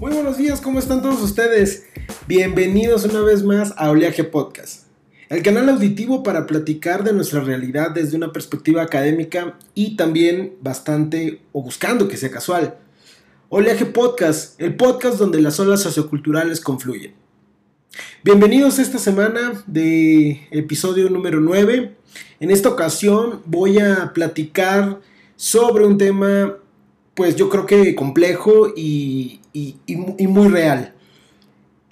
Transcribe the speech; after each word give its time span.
Muy 0.00 0.12
buenos 0.12 0.38
días, 0.38 0.62
¿cómo 0.62 0.78
están 0.78 1.02
todos 1.02 1.20
ustedes? 1.20 1.84
Bienvenidos 2.26 3.04
una 3.04 3.20
vez 3.20 3.42
más 3.42 3.74
a 3.76 3.90
Oleaje 3.90 4.24
Podcast, 4.24 4.84
el 5.28 5.42
canal 5.42 5.68
auditivo 5.68 6.22
para 6.22 6.46
platicar 6.46 7.04
de 7.04 7.12
nuestra 7.12 7.40
realidad 7.40 7.90
desde 7.90 8.16
una 8.16 8.32
perspectiva 8.32 8.80
académica 8.80 9.58
y 9.74 9.96
también 9.96 10.54
bastante 10.62 11.42
o 11.52 11.62
buscando 11.62 12.08
que 12.08 12.16
sea 12.16 12.30
casual. 12.30 12.78
Oleaje 13.50 13.84
Podcast, 13.84 14.58
el 14.58 14.74
podcast 14.74 15.18
donde 15.18 15.42
las 15.42 15.60
olas 15.60 15.82
socioculturales 15.82 16.62
confluyen. 16.62 17.12
Bienvenidos 18.24 18.78
esta 18.78 18.98
semana 18.98 19.62
de 19.66 20.48
episodio 20.50 21.10
número 21.10 21.40
9. 21.40 21.94
En 22.40 22.50
esta 22.50 22.70
ocasión 22.70 23.42
voy 23.44 23.78
a 23.78 24.14
platicar 24.14 24.98
sobre 25.36 25.84
un 25.84 25.98
tema, 25.98 26.56
pues 27.20 27.36
yo 27.36 27.50
creo 27.50 27.66
que 27.66 27.94
complejo 27.94 28.72
y, 28.74 29.40
y, 29.52 29.76
muy 30.26 30.48
real. 30.48 30.94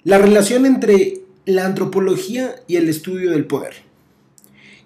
La 0.03 0.17
relación 0.17 0.65
entre 0.65 1.19
la 1.45 1.67
antropología 1.67 2.55
y 2.65 2.77
el 2.77 2.89
estudio 2.89 3.29
del 3.29 3.45
poder. 3.45 3.75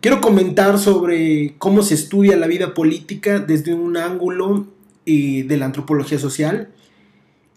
Quiero 0.01 0.19
comentar 0.19 0.79
sobre 0.79 1.55
cómo 1.59 1.81
se 1.81 1.93
estudia 1.93 2.35
la 2.35 2.47
vida 2.47 2.73
política 2.73 3.39
desde 3.39 3.73
un 3.73 3.95
ángulo 3.95 4.67
eh, 5.05 5.45
de 5.47 5.55
la 5.55 5.67
antropología 5.67 6.19
social, 6.19 6.67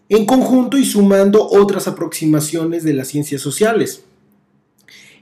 en 0.07 0.25
conjunto 0.25 0.77
y 0.77 0.85
sumando 0.85 1.45
otras 1.45 1.89
aproximaciones 1.89 2.85
de 2.85 2.93
las 2.93 3.09
ciencias 3.09 3.41
sociales. 3.41 4.05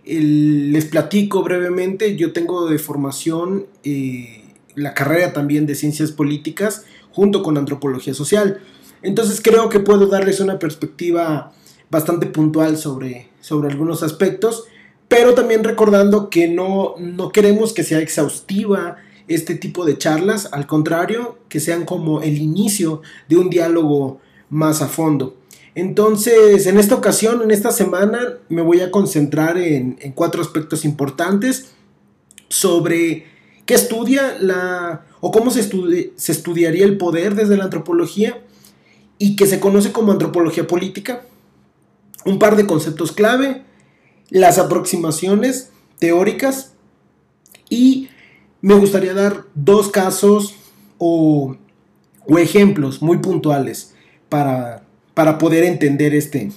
les 0.05 0.85
platico 0.85 1.41
brevemente, 1.41 2.15
yo 2.15 2.31
tengo 2.31 2.69
de 2.69 2.77
formación 2.77 3.65
eh, 3.83 4.43
la 4.75 4.93
carrera 4.93 5.33
también 5.33 5.65
de 5.65 5.73
ciencias 5.73 6.11
políticas 6.11 6.85
junto 7.15 7.41
con 7.41 7.57
antropología 7.57 8.13
social. 8.13 8.59
Entonces 9.01 9.39
creo 9.41 9.69
que 9.69 9.79
puedo 9.79 10.07
darles 10.07 10.41
una 10.41 10.59
perspectiva 10.59 11.53
bastante 11.89 12.25
puntual 12.25 12.77
sobre, 12.77 13.29
sobre 13.39 13.69
algunos 13.69 14.03
aspectos, 14.03 14.65
pero 15.07 15.33
también 15.33 15.63
recordando 15.63 16.29
que 16.29 16.49
no, 16.49 16.95
no 16.99 17.31
queremos 17.31 17.71
que 17.71 17.83
sea 17.83 17.99
exhaustiva 17.99 18.97
este 19.29 19.55
tipo 19.55 19.85
de 19.85 19.97
charlas, 19.97 20.49
al 20.51 20.67
contrario, 20.67 21.37
que 21.47 21.61
sean 21.61 21.85
como 21.85 22.21
el 22.21 22.37
inicio 22.37 23.01
de 23.29 23.37
un 23.37 23.49
diálogo 23.49 24.19
más 24.49 24.81
a 24.81 24.87
fondo. 24.87 25.37
Entonces, 25.73 26.67
en 26.67 26.77
esta 26.77 26.95
ocasión, 26.95 27.41
en 27.41 27.51
esta 27.51 27.71
semana, 27.71 28.19
me 28.49 28.61
voy 28.61 28.81
a 28.81 28.91
concentrar 28.91 29.57
en, 29.57 29.97
en 30.01 30.11
cuatro 30.11 30.41
aspectos 30.41 30.83
importantes 30.83 31.71
sobre 32.49 33.25
qué 33.65 33.73
estudia 33.73 34.37
la 34.39 35.05
o 35.27 35.31
cómo 35.31 35.49
se, 35.49 35.63
se 36.15 36.31
estudiaría 36.31 36.85
el 36.85 36.97
poder 36.99 37.33
desde 37.33 37.57
la 37.57 37.63
antropología, 37.63 38.43
y 39.17 39.35
que 39.35 39.47
se 39.47 39.59
conoce 39.59 39.91
como 39.91 40.11
antropología 40.11 40.67
política. 40.67 41.23
Un 42.25 42.37
par 42.37 42.55
de 42.55 42.67
conceptos 42.67 43.11
clave, 43.11 43.63
las 44.29 44.59
aproximaciones 44.59 45.71
teóricas 45.97 46.73
y 47.69 48.09
me 48.61 48.75
gustaría 48.75 49.15
dar 49.15 49.45
dos 49.55 49.89
casos 49.89 50.53
o, 50.99 51.57
ejemplos 52.37 53.01
muy 53.01 53.17
puntuales 53.17 53.95
para, 54.29 54.83
para 55.15 55.39
poder 55.39 55.63
entender 55.63 56.13
este, 56.13 56.51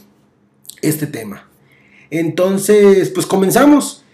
este 0.82 1.06
tema. 1.06 1.48
Entonces, 2.10 3.08
pues 3.08 3.24
comenzamos. 3.24 4.04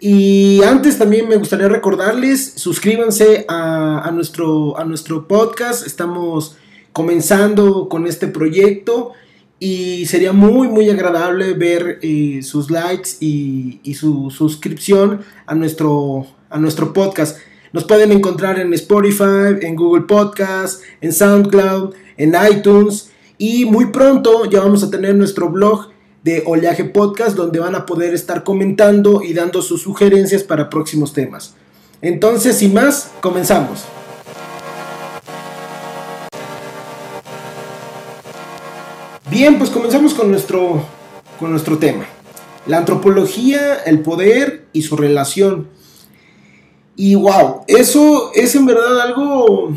Y 0.00 0.62
antes 0.62 0.96
también 0.96 1.28
me 1.28 1.36
gustaría 1.36 1.68
recordarles, 1.68 2.52
suscríbanse 2.54 3.44
a, 3.48 4.08
nuestro, 4.14 4.78
a 4.78 4.84
nuestro 4.84 5.26
podcast. 5.26 5.84
Estamos 5.84 6.56
comenzando 6.92 7.88
con 7.88 8.06
este 8.06 8.28
proyecto 8.28 9.12
y 9.60 10.06
sería 10.06 10.32
muy 10.32 10.68
muy 10.68 10.88
agradable 10.88 11.52
ver 11.54 11.98
eh, 12.02 12.40
sus 12.42 12.70
likes 12.70 13.10
y, 13.18 13.80
su 13.94 14.30
suscripción 14.30 15.22
a 15.46 15.56
nuestro, 15.56 16.28
a 16.48 16.60
nuestro 16.60 16.92
podcast. 16.92 17.38
Nos 17.72 17.84
pueden 17.84 18.12
encontrar 18.12 18.60
en 18.60 18.72
Spotify, 18.74 19.58
en 19.60 19.74
Google 19.74 20.02
Podcast, 20.02 20.82
en 21.00 21.12
SoundCloud, 21.12 21.94
en 22.16 22.36
iTunes 22.50 23.10
y 23.36 23.64
muy 23.64 23.86
pronto 23.86 24.44
ya 24.44 24.60
vamos 24.60 24.84
a 24.84 24.90
tener 24.90 25.16
nuestro 25.16 25.50
blog 25.50 25.90
de 26.22 26.42
Oleaje 26.46 26.84
Podcast 26.84 27.36
donde 27.36 27.60
van 27.60 27.74
a 27.74 27.86
poder 27.86 28.14
estar 28.14 28.44
comentando 28.44 29.22
y 29.22 29.34
dando 29.34 29.62
sus 29.62 29.82
sugerencias 29.82 30.42
para 30.42 30.70
próximos 30.70 31.12
temas. 31.12 31.54
Entonces, 32.00 32.56
sin 32.56 32.74
más, 32.74 33.10
comenzamos. 33.20 33.84
Bien, 39.30 39.58
pues 39.58 39.70
comenzamos 39.70 40.14
con 40.14 40.30
nuestro, 40.30 40.84
con 41.38 41.50
nuestro 41.50 41.78
tema. 41.78 42.06
La 42.66 42.78
antropología, 42.78 43.74
el 43.84 44.00
poder 44.00 44.66
y 44.72 44.82
su 44.82 44.96
relación. 44.96 45.68
Y 46.96 47.14
wow, 47.14 47.62
eso 47.66 48.32
es 48.34 48.54
en 48.54 48.66
verdad 48.66 49.00
algo 49.00 49.76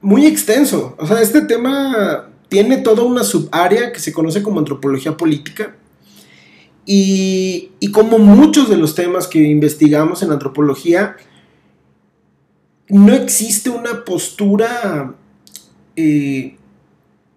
muy 0.00 0.26
extenso. 0.26 0.94
O 0.98 1.06
sea, 1.06 1.20
este 1.20 1.42
tema 1.42 2.30
tiene 2.48 2.78
toda 2.78 3.02
una 3.02 3.24
subárea 3.24 3.92
que 3.92 4.00
se 4.00 4.12
conoce 4.12 4.42
como 4.42 4.58
antropología 4.58 5.16
política. 5.16 5.74
Y, 6.84 7.70
como 7.92 8.18
muchos 8.18 8.68
de 8.68 8.76
los 8.76 8.94
temas 8.94 9.28
que 9.28 9.38
investigamos 9.38 10.22
en 10.22 10.32
antropología, 10.32 11.16
no 12.88 13.14
existe 13.14 13.70
una 13.70 14.04
postura 14.04 15.14
eh, 15.96 16.56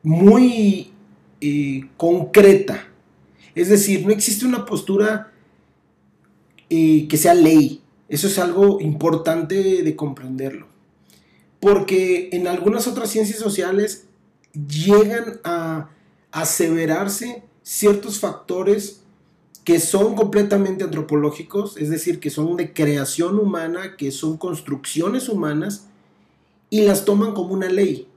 muy 0.04 0.92
concreta. 1.98 2.88
Es 3.54 3.70
decir, 3.70 4.06
no 4.06 4.12
existe 4.12 4.46
una 4.46 4.66
postura 4.66 5.32
eh, 6.70 7.08
que 7.08 7.18
sea 7.18 7.34
ley. 7.34 7.82
Eso 8.10 8.28
es 8.28 8.38
algo 8.38 8.82
importante 8.82 9.84
de 9.84 9.96
comprenderlo. 9.96 10.68
Porque 11.60 12.30
en 12.34 12.48
algunas 12.48 12.88
otras 12.88 13.10
ciencias 13.10 13.40
sociales 13.40 14.08
llegan 14.54 15.40
a 15.44 15.90
aseverarse 16.32 17.44
ciertos 17.64 18.20
factores 18.20 19.05
que 19.66 19.80
son 19.80 20.16
completamente 20.16 20.84
antropológicos, 20.84 21.76
es 21.78 21.90
decir, 21.90 22.20
que 22.20 22.30
son 22.30 22.56
de 22.56 22.72
creación 22.72 23.40
humana, 23.40 23.98
que 23.98 24.12
son 24.12 24.38
construcciones 24.38 25.28
humanas, 25.28 25.88
y 26.70 26.82
las 26.82 27.04
toman 27.04 27.34
como 27.34 27.54
una 27.54 27.68
ley 27.68 28.08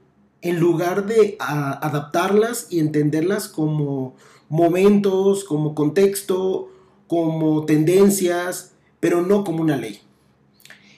en 0.41 0.59
lugar 0.59 1.05
de 1.05 1.35
adaptarlas 1.39 2.67
y 2.69 2.79
entenderlas 2.79 3.47
como 3.47 4.15
momentos, 4.47 5.43
como 5.43 5.75
contexto, 5.75 6.69
como 7.07 7.65
tendencias, 7.65 8.73
pero 8.99 9.21
no 9.21 9.43
como 9.43 9.61
una 9.61 9.75
ley. 9.75 9.99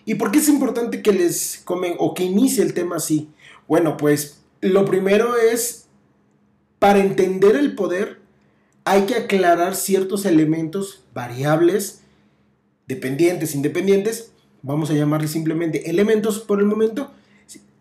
¿Y 0.05 0.15
por 0.15 0.31
qué 0.31 0.39
es 0.39 0.49
importante 0.49 1.01
que 1.01 1.13
les 1.13 1.61
comen 1.63 1.95
o 1.97 2.13
que 2.13 2.23
inicie 2.23 2.63
el 2.63 2.73
tema 2.73 2.97
así? 2.97 3.29
Bueno, 3.67 3.97
pues 3.97 4.41
lo 4.59 4.85
primero 4.85 5.37
es, 5.37 5.87
para 6.79 6.99
entender 6.99 7.55
el 7.55 7.75
poder, 7.75 8.20
hay 8.83 9.03
que 9.03 9.15
aclarar 9.15 9.75
ciertos 9.75 10.25
elementos 10.25 11.03
variables, 11.13 12.01
dependientes, 12.87 13.55
independientes, 13.55 14.31
vamos 14.61 14.89
a 14.89 14.93
llamarles 14.93 15.31
simplemente 15.31 15.89
elementos 15.89 16.39
por 16.39 16.59
el 16.59 16.65
momento, 16.65 17.11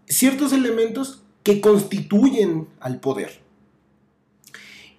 ciertos 0.06 0.52
elementos 0.52 1.22
que 1.42 1.60
constituyen 1.60 2.68
al 2.80 3.00
poder. 3.00 3.40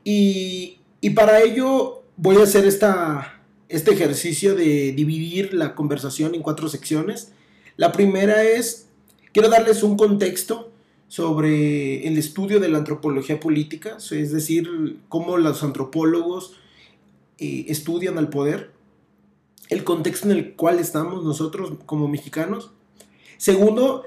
Y, 0.04 0.80
para 1.16 1.42
ello 1.42 2.04
voy 2.18 2.38
a 2.38 2.44
hacer 2.44 2.66
esta, 2.66 3.42
este 3.70 3.92
ejercicio 3.92 4.56
de 4.56 4.92
dividir 4.92 5.54
la 5.54 5.76
conversación 5.76 6.36
en 6.36 6.42
cuatro 6.42 6.70
secciones. 6.70 7.32
La 7.78 7.92
primera 7.92 8.44
es, 8.44 8.88
quiero 9.32 9.50
darles 9.50 9.84
un 9.84 9.98
contexto 9.98 10.72
sobre 11.12 12.08
el 12.08 12.18
estudio 12.18 12.62
de 12.62 12.70
la 12.70 12.78
antropología 12.78 13.38
política, 13.38 13.98
es 13.98 14.32
decir, 14.32 15.02
cómo 15.10 15.36
los 15.36 15.62
antropólogos 15.62 16.54
eh, 17.38 17.66
estudian 17.68 18.18
al 18.18 18.30
poder, 18.30 18.72
el 19.68 19.84
contexto 19.84 20.30
en 20.30 20.38
el 20.38 20.54
cual 20.54 20.80
estamos 20.80 21.26
nosotros 21.26 21.74
como 21.86 22.08
mexicanos. 22.08 22.72
Segundo, 23.36 24.06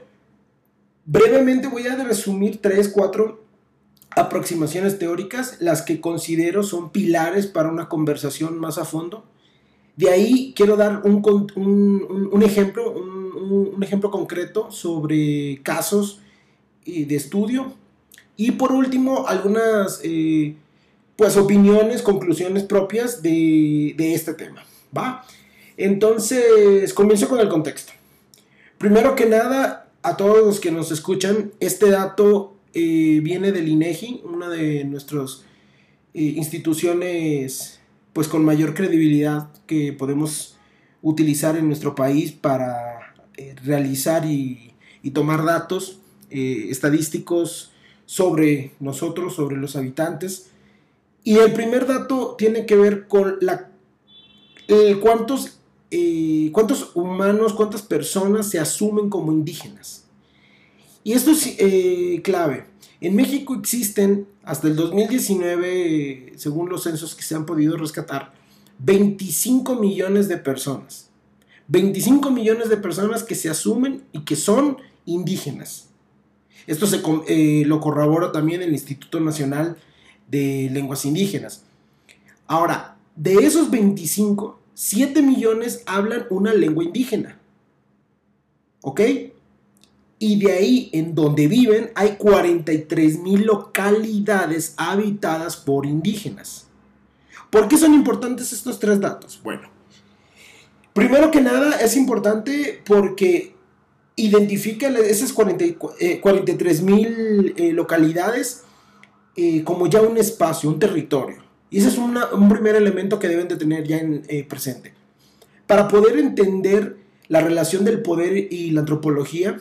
Brevemente 1.07 1.69
voy 1.69 1.87
a 1.87 2.03
resumir 2.03 2.63
tres, 2.63 2.89
cuatro 2.89 3.45
aproximaciones 4.17 4.99
teóricas, 4.99 5.59
las 5.61 5.83
que 5.83 6.01
considero 6.01 6.63
son 6.63 6.91
pilares 6.91 7.47
para 7.47 7.69
una 7.69 7.89
conversación 7.89 8.59
más 8.59 8.79
a 8.79 8.87
fondo. 8.87 9.25
De 9.97 10.09
ahí 10.11 10.55
quiero 10.57 10.77
dar 10.77 11.03
un, 11.05 12.43
ejemplo, 12.43 12.91
un, 12.91 13.83
ejemplo 13.83 14.11
concreto 14.11 14.71
sobre 14.71 15.61
casos 15.63 16.21
eh, 16.87 17.05
de 17.07 17.17
estudio. 17.17 17.75
Y 18.37 18.53
por 18.53 18.73
último, 18.73 19.27
algunas 19.27 20.01
eh, 20.03 20.57
pues, 21.17 21.37
opiniones, 21.37 22.03
conclusiones 22.03 22.65
propias 22.65 23.23
de, 23.23 23.95
de 23.97 24.15
este 24.15 24.35
tema. 24.35 24.65
¿va? 24.97 25.25
Entonces, 25.77 26.93
comienzo 26.93 27.29
con 27.29 27.41
el 27.41 27.49
contexto. 27.49 27.93
Primero 28.79 29.15
que 29.15 29.27
nada, 29.27 29.89
a 30.03 30.17
todos 30.17 30.45
los 30.45 30.61
que 30.61 30.71
nos 30.71 30.91
escuchan, 30.91 31.53
este 31.61 31.91
dato 31.91 32.57
eh, 32.75 33.21
viene 33.23 33.53
del 33.53 33.69
INEGI, 33.69 34.23
uno 34.25 34.51
de 34.51 34.85
nuestros 34.85 35.45
instituciones 36.17 37.81
pues 38.13 38.29
con 38.29 38.45
mayor 38.45 38.75
credibilidad 38.75 39.51
que 39.67 39.93
podemos 39.93 40.57
utilizar 41.03 41.57
en 41.57 41.67
nuestro 41.67 41.97
país 41.97 42.31
para 42.31 43.15
realizar 43.65 44.25
y, 44.25 44.71
tomar 45.13 45.45
datos 45.45 46.01
estadísticos 46.35 47.73
sobre 48.07 48.73
nosotros, 48.81 49.35
sobre 49.35 49.57
los 49.57 49.77
habitantes. 49.77 50.51
Y 51.23 51.39
el 51.39 51.53
primer 51.53 51.87
dato 51.87 52.35
tiene 52.37 52.67
que 52.67 52.77
ver 52.77 53.09
con 53.09 53.39
la, 53.41 53.71
cuántos, 55.01 55.59
cuántos 56.53 56.91
humanos, 56.95 57.55
cuántas 57.55 57.83
personas 57.83 58.51
se 58.51 58.59
asumen 58.59 59.09
como 59.09 59.33
indígenas. 59.33 60.05
Y 61.05 61.13
esto 61.13 61.31
es 61.31 61.57
eh, 61.59 62.23
clave. 62.25 62.65
En 63.01 63.15
México 63.15 63.55
existen, 63.55 64.27
hasta 64.43 64.67
el 64.69 64.77
2019, 64.77 66.33
según 66.37 66.71
los 66.71 66.85
censos 66.85 67.15
que 67.15 67.23
se 67.23 67.35
han 67.35 67.45
podido 67.45 67.77
rescatar, 67.77 68.33
25 68.79 69.77
millones 69.77 70.29
de 70.29 70.39
personas. 70.39 71.11
25 71.69 72.31
millones 72.31 72.71
de 72.71 72.79
personas 72.79 73.23
que 73.23 73.35
se 73.35 73.51
asumen 73.51 74.05
y 74.13 74.21
que 74.21 74.37
son 74.37 74.79
indígenas. 75.05 75.91
Esto 76.67 76.87
se, 76.87 77.03
eh, 77.29 77.65
lo 77.67 77.81
corrobora 77.81 78.33
también 78.33 78.63
el 78.63 78.73
Instituto 78.73 79.21
Nacional 79.21 79.77
de 80.29 80.69
Lenguas 80.73 81.05
Indígenas. 81.05 81.65
Ahora, 82.47 82.97
de 83.17 83.35
esos 83.35 83.71
25, 83.71 84.61
7 84.75 85.23
millones 85.23 85.83
hablan 85.87 86.27
una 86.31 86.53
lengua 86.53 86.85
indígena. 86.85 87.39
¿Ok? 88.83 89.01
Y 90.19 90.39
de 90.39 90.53
ahí, 90.53 90.91
en 90.93 91.15
donde 91.15 91.49
viven, 91.49 91.91
hay 91.95 92.17
43 92.17 93.19
mil 93.21 93.45
localidades 93.45 94.75
habitadas 94.77 95.57
por 95.57 95.87
indígenas. 95.87 96.67
¿Por 97.51 97.69
qué 97.69 97.77
son 97.77 97.95
importantes 97.95 98.53
estos 98.53 98.79
tres 98.79 99.01
datos? 99.01 99.41
Bueno, 99.43 99.69
primero 100.93 101.31
que 101.31 101.41
nada 101.41 101.77
es 101.77 101.97
importante 101.97 102.83
porque 102.85 103.54
identifica 104.17 104.89
esas 104.89 105.33
43 105.33 105.99
eh, 105.99 106.83
mil 106.83 107.55
eh, 107.57 107.73
localidades 107.73 108.63
eh, 109.37 109.65
como 109.65 109.87
ya 109.89 110.03
un 110.03 110.17
espacio, 110.17 110.69
un 110.71 110.79
territorio. 110.79 111.43
Y 111.71 111.79
ese 111.79 111.89
es 111.89 111.99
un 111.99 112.49
primer 112.49 112.77
elemento 112.77 113.19
que 113.19 113.27
deben 113.27 113.49
de 113.49 113.57
tener 113.57 113.85
ya 113.85 113.99
en 113.99 114.23
presente. 114.49 114.95
Para 115.67 115.89
poder 115.89 116.19
entender 116.19 116.99
la 117.27 117.41
relación 117.41 117.85
del 117.85 118.01
poder 118.01 118.53
y 118.53 118.71
la 118.71 118.81
antropología, 118.81 119.59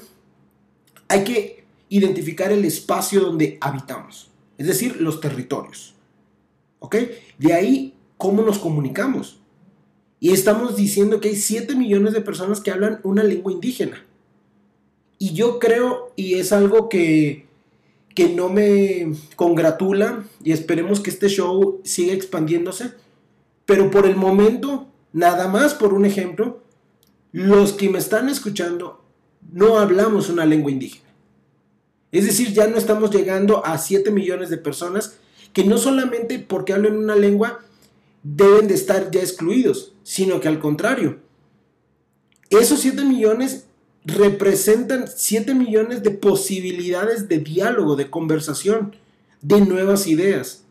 hay 1.07 1.23
que 1.23 1.63
identificar 1.89 2.51
el 2.51 2.65
espacio 2.65 3.21
donde 3.21 3.57
habitamos, 3.61 4.29
es 4.59 4.67
decir, 4.67 5.01
los 5.01 5.21
territorios. 5.21 5.95
¿Ok? 6.79 6.97
De 7.39 7.53
ahí, 7.53 7.95
¿cómo 8.17 8.43
nos 8.43 8.59
comunicamos? 8.59 9.39
Y 10.19 10.31
estamos 10.31 10.75
diciendo 10.75 11.19
que 11.19 11.29
hay 11.29 11.35
7 11.35 11.75
millones 11.75 12.13
de 12.13 12.21
personas 12.21 12.61
que 12.61 12.71
hablan 12.71 12.99
una 13.03 13.23
lengua 13.23 13.51
indígena. 13.51 14.05
Y 15.23 15.31
yo 15.31 15.57
creo, 15.57 16.11
y 16.17 16.33
es 16.33 16.51
algo 16.51 16.89
que, 16.89 17.45
que 18.13 18.27
no 18.27 18.49
me 18.49 19.13
congratula, 19.37 20.25
y 20.43 20.51
esperemos 20.51 20.99
que 20.99 21.11
este 21.11 21.29
show 21.29 21.79
siga 21.85 22.11
expandiéndose, 22.11 22.91
pero 23.65 23.89
por 23.89 24.05
el 24.05 24.17
momento, 24.17 24.85
nada 25.13 25.47
más 25.47 25.75
por 25.75 25.93
un 25.93 26.03
ejemplo, 26.03 26.61
los 27.31 27.71
que 27.71 27.89
me 27.89 27.99
están 27.99 28.27
escuchando 28.27 29.01
no 29.49 29.79
hablamos 29.79 30.27
una 30.27 30.45
lengua 30.45 30.73
indígena. 30.73 31.09
Es 32.11 32.25
decir, 32.25 32.51
ya 32.51 32.67
no 32.67 32.75
estamos 32.75 33.09
llegando 33.09 33.65
a 33.65 33.77
7 33.77 34.11
millones 34.11 34.49
de 34.49 34.57
personas 34.57 35.19
que 35.53 35.63
no 35.63 35.77
solamente 35.77 36.37
porque 36.37 36.73
hablan 36.73 36.97
una 36.97 37.15
lengua 37.15 37.61
deben 38.23 38.67
de 38.67 38.73
estar 38.73 39.09
ya 39.09 39.21
excluidos, 39.21 39.93
sino 40.03 40.41
que 40.41 40.49
al 40.49 40.59
contrario, 40.59 41.19
esos 42.49 42.81
7 42.81 43.05
millones 43.05 43.67
representan 44.05 45.05
7 45.07 45.53
millones 45.53 46.03
de 46.03 46.11
posibilidades 46.11 47.29
de 47.29 47.39
diálogo, 47.39 47.95
de 47.95 48.09
conversación, 48.09 48.95
de 49.41 49.61
nuevas 49.61 50.07
ideas. 50.07 50.63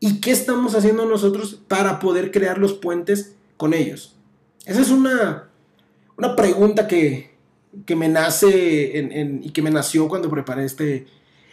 ¿Y 0.00 0.20
qué 0.20 0.30
estamos 0.30 0.74
haciendo 0.74 1.06
nosotros 1.06 1.60
para 1.68 1.98
poder 1.98 2.30
crear 2.30 2.58
los 2.58 2.74
puentes 2.74 3.34
con 3.56 3.72
ellos? 3.72 4.14
Esa 4.66 4.82
es 4.82 4.90
una, 4.90 5.48
una 6.16 6.36
pregunta 6.36 6.86
que, 6.86 7.34
me 7.94 8.08
nace 8.08 9.40
y 9.42 9.50
que 9.50 9.62
me 9.62 9.70
nació 9.70 10.08
cuando 10.08 10.30
preparé 10.30 10.64
este, 10.64 11.06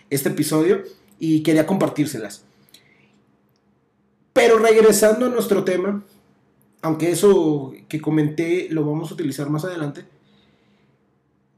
este 0.10 0.30
episodio 0.30 0.84
y 1.20 1.44
quería 1.44 1.66
compartírselas. 1.66 2.44
Pero 4.34 4.58
regresando 4.58 5.28
a 5.28 5.30
nuestro 5.30 5.64
tema, 5.64 6.04
aunque 6.82 7.12
eso 7.12 7.74
que 7.88 8.02
comenté 8.02 8.68
lo 8.72 8.84
vamos 8.86 9.12
a 9.12 9.14
utilizar 9.14 9.50
más 9.50 9.64
adelante, 9.64 10.06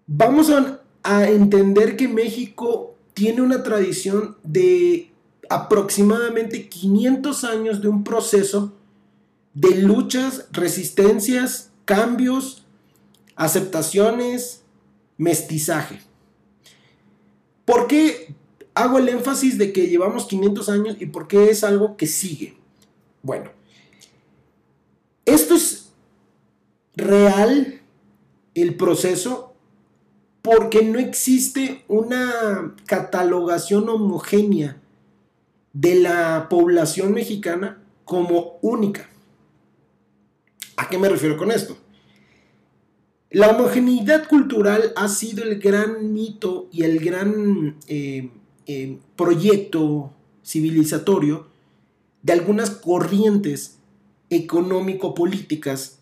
vamos 0.07 0.49
a, 0.49 0.81
entender 1.29 1.97
que 1.97 2.07
México 2.07 2.95
tiene 3.13 3.43
una 3.43 3.61
tradición 3.61 4.37
de 4.43 5.11
aproximadamente 5.51 6.67
500 6.67 7.43
años 7.43 7.81
de 7.81 7.89
un 7.89 8.03
proceso 8.03 8.73
de 9.53 9.75
luchas, 9.75 10.47
resistencias, 10.51 11.71
cambios, 11.85 12.65
aceptaciones, 13.35 14.63
mestizaje. 15.17 15.99
¿Por 17.65 17.85
qué 17.85 18.33
hago 18.73 18.97
el 18.97 19.09
énfasis 19.09 19.59
de 19.59 19.71
que 19.71 19.85
llevamos 19.85 20.25
500 20.25 20.69
años 20.69 20.97
y 20.99 21.05
por 21.05 21.27
qué 21.27 21.51
es 21.51 21.63
algo 21.63 21.97
que 21.97 22.07
sigue? 22.07 22.57
Bueno, 23.21 23.51
esto 25.25 25.53
es 25.53 25.91
real 26.95 27.81
el 28.55 28.75
proceso 28.75 29.44
porque 30.45 30.83
no 30.83 30.99
existe 30.99 31.83
una 31.87 32.75
catalogación 32.85 33.89
homogénea 33.89 34.79
de 35.73 35.95
la 35.95 36.49
población 36.49 37.13
mexicana 37.13 37.81
como 38.05 38.59
única. 38.61 39.09
¿A 40.77 40.87
qué 40.87 40.99
me 40.99 41.09
refiero 41.09 41.35
con 41.35 41.49
esto? 41.49 41.75
La 43.31 43.49
homogeneidad 43.49 44.27
cultural 44.27 44.93
ha 44.95 45.07
sido 45.07 45.43
el 45.43 45.59
gran 45.59 46.13
mito 46.13 46.69
y 46.71 46.83
el 46.83 46.99
gran 46.99 47.77
eh, 47.87 48.29
eh, 48.67 48.99
proyecto 49.15 50.13
civilizatorio 50.45 51.47
de 52.21 52.33
algunas 52.33 52.69
corrientes 52.69 53.79
económico-políticas 54.29 55.97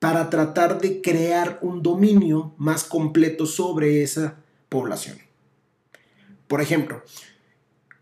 para 0.00 0.30
tratar 0.30 0.80
de 0.80 1.02
crear 1.02 1.58
un 1.62 1.82
dominio 1.82 2.54
más 2.56 2.84
completo 2.84 3.46
sobre 3.46 4.02
esa 4.02 4.36
población. 4.68 5.18
Por 6.48 6.60
ejemplo, 6.60 7.02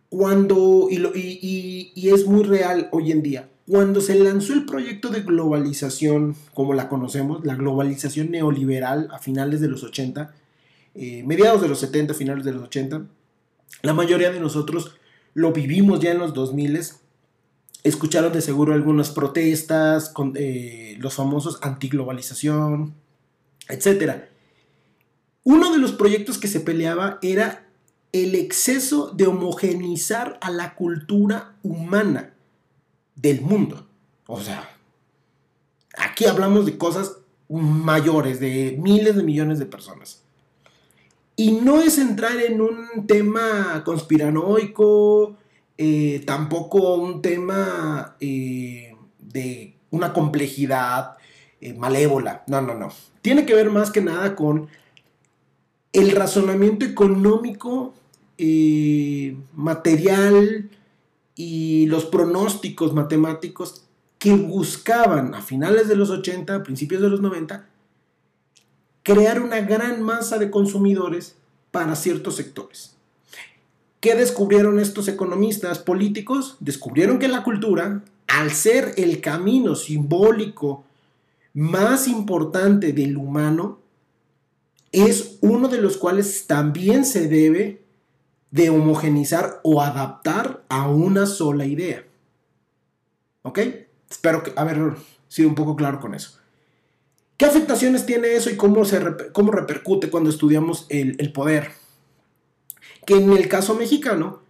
cuando, 0.08 0.88
y, 0.90 1.92
es 1.94 2.24
muy 2.24 2.44
real 2.44 2.88
hoy 2.92 3.12
en 3.12 3.22
día, 3.22 3.50
cuando 3.66 4.00
se 4.00 4.14
lanzó 4.14 4.54
el 4.54 4.64
proyecto 4.64 5.10
de 5.10 5.22
globalización, 5.22 6.36
como 6.54 6.72
la 6.72 6.88
conocemos, 6.88 7.44
la 7.44 7.56
globalización 7.56 8.30
neoliberal 8.30 9.08
a 9.12 9.18
finales 9.18 9.60
de 9.60 9.68
los 9.68 9.82
80, 9.82 10.34
eh, 10.94 11.24
mediados 11.26 11.60
de 11.60 11.68
los 11.68 11.80
70, 11.80 12.14
finales 12.14 12.44
de 12.44 12.52
los 12.52 12.62
80, 12.62 13.02
la 13.82 13.92
mayoría 13.92 14.30
de 14.30 14.40
nosotros 14.40 14.94
lo 15.34 15.52
vivimos 15.52 16.00
ya 16.00 16.12
en 16.12 16.18
los 16.18 16.32
2000 16.32 16.78
escucharon 17.82 18.32
de 18.32 18.40
seguro 18.40 18.74
algunas 18.74 19.10
protestas, 19.10 20.08
con, 20.08 20.32
eh, 20.36 20.96
los 20.98 21.14
famosos 21.14 21.58
antiglobalización, 21.62 22.94
etc. 23.68 24.24
Uno 25.44 25.72
de 25.72 25.78
los 25.78 25.92
proyectos 25.92 26.38
que 26.38 26.48
se 26.48 26.60
peleaba 26.60 27.18
era 27.22 27.68
el 28.12 28.34
exceso 28.34 29.12
de 29.12 29.26
homogenizar 29.26 30.38
a 30.40 30.50
la 30.50 30.74
cultura 30.74 31.56
humana 31.62 32.34
del 33.14 33.40
mundo. 33.40 33.86
O 34.26 34.40
sea, 34.40 34.68
aquí 35.96 36.26
hablamos 36.26 36.66
de 36.66 36.78
cosas 36.78 37.16
mayores, 37.48 38.40
de 38.40 38.76
miles 38.80 39.16
de 39.16 39.22
millones 39.22 39.58
de 39.58 39.66
personas. 39.66 40.22
Y 41.36 41.52
no 41.52 41.80
es 41.80 41.98
entrar 41.98 42.36
en 42.40 42.60
un 42.60 43.06
tema 43.06 43.82
conspiranoico, 43.84 45.36
eh, 45.80 46.24
tampoco 46.26 46.96
un 46.96 47.22
tema 47.22 48.16
eh, 48.18 48.96
de 49.20 49.76
una 49.90 50.12
complejidad 50.12 51.16
eh, 51.60 51.72
malévola. 51.72 52.42
No, 52.48 52.60
no, 52.60 52.74
no. 52.74 52.92
Tiene 53.22 53.46
que 53.46 53.54
ver 53.54 53.70
más 53.70 53.92
que 53.92 54.00
nada 54.00 54.34
con 54.34 54.68
el 55.92 56.10
razonamiento 56.10 56.84
económico, 56.84 57.94
material 59.54 60.70
y 61.34 61.86
los 61.86 62.04
pronósticos 62.06 62.92
matemáticos 62.94 63.84
que 64.18 64.32
buscaban 64.32 65.34
a 65.34 65.42
finales 65.42 65.88
de 65.88 65.96
los 65.96 66.10
80, 66.10 66.54
a 66.54 66.62
principios 66.62 67.02
de 67.02 67.08
los 67.08 67.20
90, 67.20 67.68
crear 69.02 69.40
una 69.40 69.60
gran 69.60 70.02
masa 70.02 70.38
de 70.38 70.50
consumidores 70.50 71.36
para 71.70 71.96
ciertos 71.96 72.36
sectores. 72.36 72.97
¿Qué 74.00 74.14
descubrieron 74.14 74.78
estos 74.78 75.08
economistas 75.08 75.80
políticos? 75.80 76.56
Descubrieron 76.60 77.18
que 77.18 77.26
la 77.26 77.42
cultura, 77.42 78.04
al 78.28 78.52
ser 78.52 78.94
el 78.96 79.20
camino 79.20 79.74
simbólico 79.74 80.84
más 81.52 82.06
importante 82.06 82.92
del 82.92 83.16
humano, 83.16 83.80
es 84.92 85.38
uno 85.40 85.68
de 85.68 85.80
los 85.80 85.96
cuales 85.96 86.46
también 86.46 87.04
se 87.04 87.28
debe 87.28 87.82
de 88.52 88.70
homogenizar 88.70 89.60
o 89.64 89.82
adaptar 89.82 90.64
a 90.68 90.88
una 90.88 91.26
sola 91.26 91.66
idea. 91.66 92.04
¿Ok? 93.42 93.58
Espero 94.08 94.42
que 94.44 94.52
haber 94.56 94.94
sido 95.26 95.48
un 95.48 95.54
poco 95.56 95.74
claro 95.74 95.98
con 96.00 96.14
eso. 96.14 96.38
¿Qué 97.36 97.46
afectaciones 97.46 98.06
tiene 98.06 98.34
eso 98.34 98.48
y 98.50 98.56
cómo, 98.56 98.84
se, 98.84 99.00
cómo 99.32 99.52
repercute 99.52 100.08
cuando 100.08 100.30
estudiamos 100.30 100.86
el, 100.88 101.16
el 101.18 101.32
poder? 101.32 101.70
Que 103.08 103.14
en 103.14 103.32
el 103.32 103.48
caso 103.48 103.74
mexicano 103.74 104.40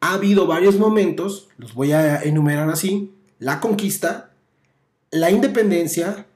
ha 0.00 0.14
habido 0.14 0.48
varios 0.48 0.76
momentos, 0.76 1.46
los 1.56 1.72
voy 1.74 1.92
a 1.92 2.20
enumerar 2.20 2.68
así, 2.68 3.12
la 3.38 3.60
conquista, 3.60 4.32
la 5.12 5.30
independencia, 5.30 6.26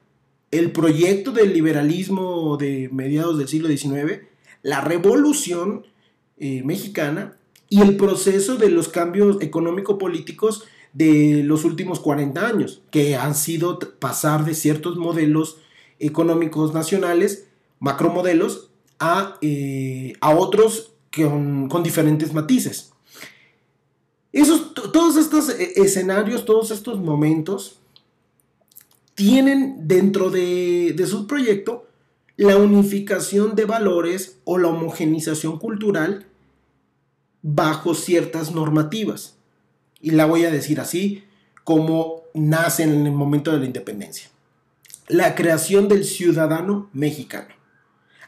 el 0.51 0.71
proyecto 0.71 1.33
del 1.33 1.51
liberalismo 1.51 2.55
de 2.55 2.87
mediados 2.93 3.37
del 3.37 3.49
siglo 3.49 3.67
XIX, 3.67 4.21
la 4.61 4.79
revolución 4.79 5.85
eh, 6.37 6.63
mexicana 6.63 7.35
y 7.67 7.81
el 7.81 7.97
proceso 7.97 8.55
de 8.55 8.69
los 8.69 8.87
cambios 8.87 9.41
económico-políticos 9.41 10.63
de 10.93 11.41
los 11.43 11.65
últimos 11.65 11.99
40 11.99 12.47
años, 12.47 12.81
que 12.91 13.17
han 13.17 13.35
sido 13.35 13.77
pasar 13.99 14.45
de 14.45 14.55
ciertos 14.55 14.95
modelos 14.95 15.57
económicos 15.99 16.73
nacionales, 16.73 17.49
macromodelos, 17.79 18.69
a, 19.01 19.37
eh, 19.41 20.13
a 20.21 20.33
otros 20.33 20.92
con, 21.15 21.83
diferentes 21.83 22.33
matices. 22.33 22.91
Esos, 24.31 24.73
todos 24.73 25.17
estos 25.17 25.49
eh, 25.49 25.73
escenarios, 25.75 26.45
todos 26.45 26.71
estos 26.71 26.99
momentos, 26.99 27.79
tienen 29.15 29.87
dentro 29.87 30.31
de, 30.31 30.93
de 30.95 31.05
su 31.05 31.27
proyecto 31.27 31.85
la 32.35 32.57
unificación 32.57 33.55
de 33.55 33.65
valores 33.65 34.39
o 34.43 34.57
la 34.57 34.69
homogenización 34.69 35.59
cultural 35.59 36.25
bajo 37.43 37.93
ciertas 37.93 38.51
normativas. 38.51 39.35
Y 40.01 40.11
la 40.11 40.25
voy 40.25 40.45
a 40.45 40.51
decir 40.51 40.79
así, 40.79 41.23
como 41.63 42.23
nace 42.33 42.83
en 42.83 43.05
el 43.05 43.11
momento 43.11 43.51
de 43.51 43.59
la 43.59 43.65
independencia. 43.65 44.29
La 45.07 45.35
creación 45.35 45.87
del 45.87 46.05
ciudadano 46.05 46.89
mexicano. 46.91 47.53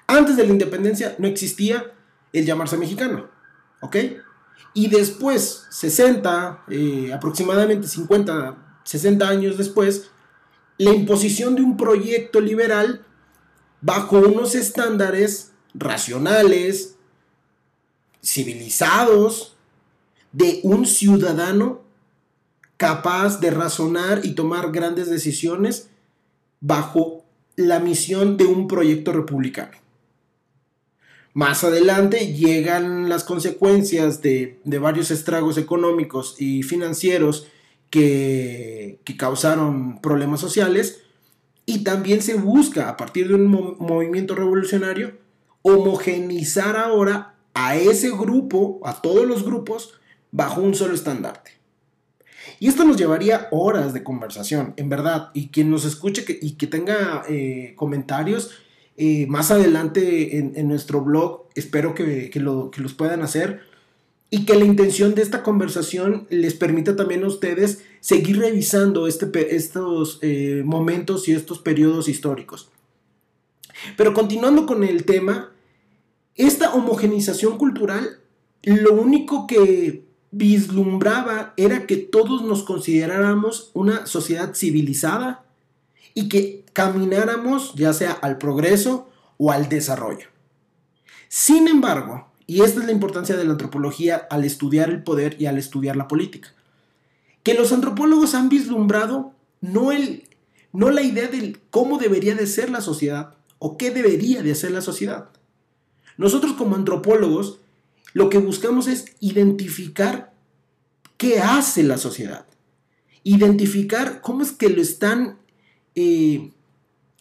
Antes 0.05 0.37
de 0.37 0.45
la 0.45 0.53
independencia 0.53 1.15
no 1.17 1.27
existía 1.27 1.94
el 2.39 2.45
llamarse 2.45 2.77
mexicano. 2.77 3.29
¿Ok? 3.81 3.97
Y 4.73 4.87
después, 4.89 5.65
60, 5.69 6.65
eh, 6.69 7.11
aproximadamente 7.13 7.87
50, 7.87 8.81
60 8.83 9.27
años 9.27 9.57
después, 9.57 10.09
la 10.77 10.91
imposición 10.91 11.55
de 11.55 11.61
un 11.61 11.77
proyecto 11.77 12.41
liberal 12.41 13.05
bajo 13.81 14.17
unos 14.19 14.55
estándares 14.55 15.53
racionales, 15.73 16.95
civilizados, 18.21 19.55
de 20.31 20.59
un 20.63 20.85
ciudadano 20.85 21.83
capaz 22.75 23.39
de 23.39 23.51
razonar 23.51 24.25
y 24.25 24.35
tomar 24.35 24.71
grandes 24.71 25.09
decisiones 25.09 25.89
bajo 26.59 27.23
la 27.55 27.79
misión 27.79 28.35
de 28.35 28.45
un 28.45 28.67
proyecto 28.67 29.13
republicano. 29.13 29.84
Más 31.35 31.65
adelante 31.65 32.33
llegan 32.33 33.09
las 33.09 33.25
consecuencias 33.25 34.21
de, 34.21 34.57
varios 34.63 35.11
estragos 35.11 35.57
económicos 35.57 36.37
y 36.39 36.63
financieros 36.63 37.47
que, 37.89 39.01
causaron 39.17 39.99
problemas 39.99 40.39
sociales 40.39 41.01
y 41.65 41.83
también 41.83 42.21
se 42.21 42.35
busca 42.35 42.87
a 42.87 42.95
partir 42.95 43.27
de 43.27 43.33
un 43.33 43.47
movimiento 43.47 44.33
revolucionario 44.33 45.17
homogenizar 45.61 46.77
ahora 46.77 47.35
a 47.53 47.75
ese 47.75 48.11
grupo, 48.11 48.79
a 48.85 49.01
todos 49.01 49.27
los 49.27 49.43
grupos, 49.43 49.99
bajo 50.31 50.61
un 50.61 50.73
solo 50.73 50.93
estandarte. 50.93 51.51
Y 52.61 52.69
esto 52.69 52.85
nos 52.85 52.95
llevaría 52.95 53.49
horas 53.51 53.93
de 53.93 54.05
conversación, 54.05 54.73
en 54.77 54.87
verdad. 54.87 55.31
Y 55.33 55.49
quien 55.49 55.69
nos 55.69 55.83
escuche 55.83 56.23
y 56.41 56.53
que 56.53 56.67
tenga 56.67 57.23
eh, 57.27 57.73
comentarios, 57.75 58.51
eh, 58.97 59.27
más 59.27 59.51
adelante 59.51 60.37
en, 60.37 60.67
nuestro 60.67 61.01
blog 61.01 61.45
espero 61.55 61.93
que, 61.93 62.31
los 62.39 62.93
puedan 62.93 63.21
hacer 63.21 63.61
y 64.29 64.45
que 64.45 64.55
la 64.55 64.65
intención 64.65 65.15
de 65.15 65.21
esta 65.21 65.43
conversación 65.43 66.27
les 66.29 66.53
permita 66.53 66.95
también 66.95 67.23
a 67.23 67.27
ustedes 67.27 67.83
seguir 67.99 68.39
revisando 68.39 69.07
este, 69.07 69.55
estos 69.55 70.19
eh, 70.21 70.63
momentos 70.65 71.27
y 71.27 71.33
estos 71.33 71.59
periodos 71.59 72.07
históricos. 72.07 72.69
Pero 73.97 74.13
continuando 74.13 74.65
con 74.65 74.83
el 74.83 75.03
tema, 75.05 75.51
esta 76.35 76.73
homogenización 76.73 77.57
cultural 77.57 78.19
lo 78.63 78.93
único 78.93 79.45
que 79.45 80.05
vislumbraba 80.31 81.53
era 81.55 81.85
que 81.85 81.97
todos 81.97 82.43
nos 82.43 82.63
consideráramos 82.63 83.71
una 83.73 84.05
sociedad 84.05 84.53
civilizada 84.53 85.44
y 86.15 86.29
que 86.29 86.65
camináramos 86.73 87.75
ya 87.75 87.93
sea 87.93 88.13
al 88.13 88.39
progreso 88.39 89.07
o 89.37 89.51
al 89.51 89.69
desarrollo. 89.69 90.29
Sin 91.27 91.67
embargo, 91.67 92.31
y 92.47 92.61
esta 92.61 92.79
es 92.79 92.85
la 92.85 92.91
importancia 92.91 93.35
de 93.35 93.43
la 93.43 93.51
antropología 93.51 94.27
al 94.29 94.43
estudiar 94.43 94.89
el 94.89 95.03
poder 95.03 95.39
y 95.39 95.45
al 95.45 95.59
estudiar 95.59 95.95
la 95.95 96.07
política, 96.07 96.53
que 97.43 97.53
los 97.53 97.71
antropólogos 97.71 98.33
han 98.33 98.49
vislumbrado 98.49 99.33
no, 99.61 99.91
el, 99.91 100.27
no 100.71 100.89
la 100.89 101.01
idea 101.01 101.27
de 101.27 101.57
cómo 101.69 101.97
debería 101.97 102.33
de 102.33 102.47
ser 102.47 102.69
la 102.69 102.81
sociedad 102.81 103.35
o 103.59 103.77
qué 103.77 103.91
debería 103.91 104.41
de 104.41 104.55
ser 104.55 104.71
la 104.71 104.81
sociedad. 104.81 105.29
Nosotros 106.17 106.53
como 106.53 106.75
antropólogos 106.75 107.59
lo 108.13 108.29
que 108.29 108.37
buscamos 108.37 108.87
es 108.87 109.05
identificar 109.19 110.33
qué 111.17 111.39
hace 111.41 111.83
la 111.83 111.97
sociedad, 111.97 112.45
identificar 113.23 114.21
cómo 114.21 114.41
es 114.43 114.51
que 114.53 114.69
lo 114.69 114.81
están 114.81 115.37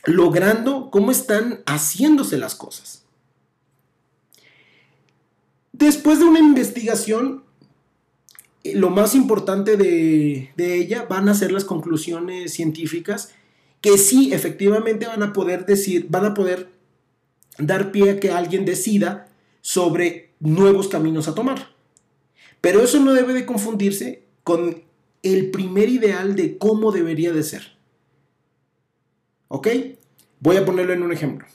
logrando, 0.04 0.90
cómo 0.90 1.10
están 1.10 1.62
haciéndose 1.66 2.38
las 2.38 2.54
cosas. 2.54 3.04
Después 5.72 6.20
de 6.20 6.24
una 6.24 6.38
investigación, 6.38 7.42
eh, 8.62 8.74
lo 8.76 8.90
más 8.90 9.14
importante 9.14 9.76
de, 9.76 10.52
ella 10.56 11.06
van 11.08 11.28
a 11.28 11.34
ser 11.34 11.52
las 11.52 11.64
conclusiones 11.64 12.52
científicas 12.52 13.32
que 13.80 13.98
sí, 13.98 14.32
efectivamente 14.32 15.06
van 15.06 15.22
a 15.22 15.32
poder 15.32 15.66
decir, 15.66 16.06
van 16.08 16.24
a 16.26 16.34
poder 16.34 16.70
dar 17.58 17.92
pie 17.92 18.10
a 18.10 18.20
que 18.20 18.30
alguien 18.30 18.64
decida 18.64 19.28
sobre 19.60 20.30
nuevos 20.40 20.88
caminos 20.88 21.28
a 21.28 21.34
tomar. 21.34 21.74
Pero 22.60 22.80
eso 22.80 23.00
no 23.00 23.12
debe 23.12 23.34
de 23.34 23.44
confundirse 23.44 24.22
con 24.42 24.84
el 25.22 25.50
primer 25.50 25.88
ideal 25.88 26.34
de 26.34 26.56
cómo 26.56 26.92
debería 26.92 27.32
de 27.32 27.42
ser. 27.42 27.76
¿Ok? 29.54 29.68
Voy 30.40 30.56
a 30.56 30.64
ponerlo 30.64 30.94
en 30.94 31.04
un 31.04 31.12
ejemplo. 31.12 31.46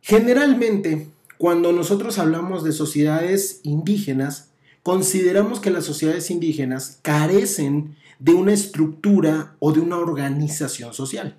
Generalmente, 0.00 1.08
cuando 1.36 1.72
nosotros 1.72 2.20
hablamos 2.20 2.62
de 2.62 2.70
sociedades 2.70 3.58
indígenas, 3.64 4.50
consideramos 4.84 5.58
que 5.58 5.72
las 5.72 5.84
sociedades 5.84 6.30
indígenas 6.30 7.00
carecen 7.02 7.96
de 8.20 8.34
una 8.34 8.52
estructura 8.52 9.56
o 9.58 9.72
de 9.72 9.80
una 9.80 9.96
organización 9.96 10.94
social. 10.94 11.36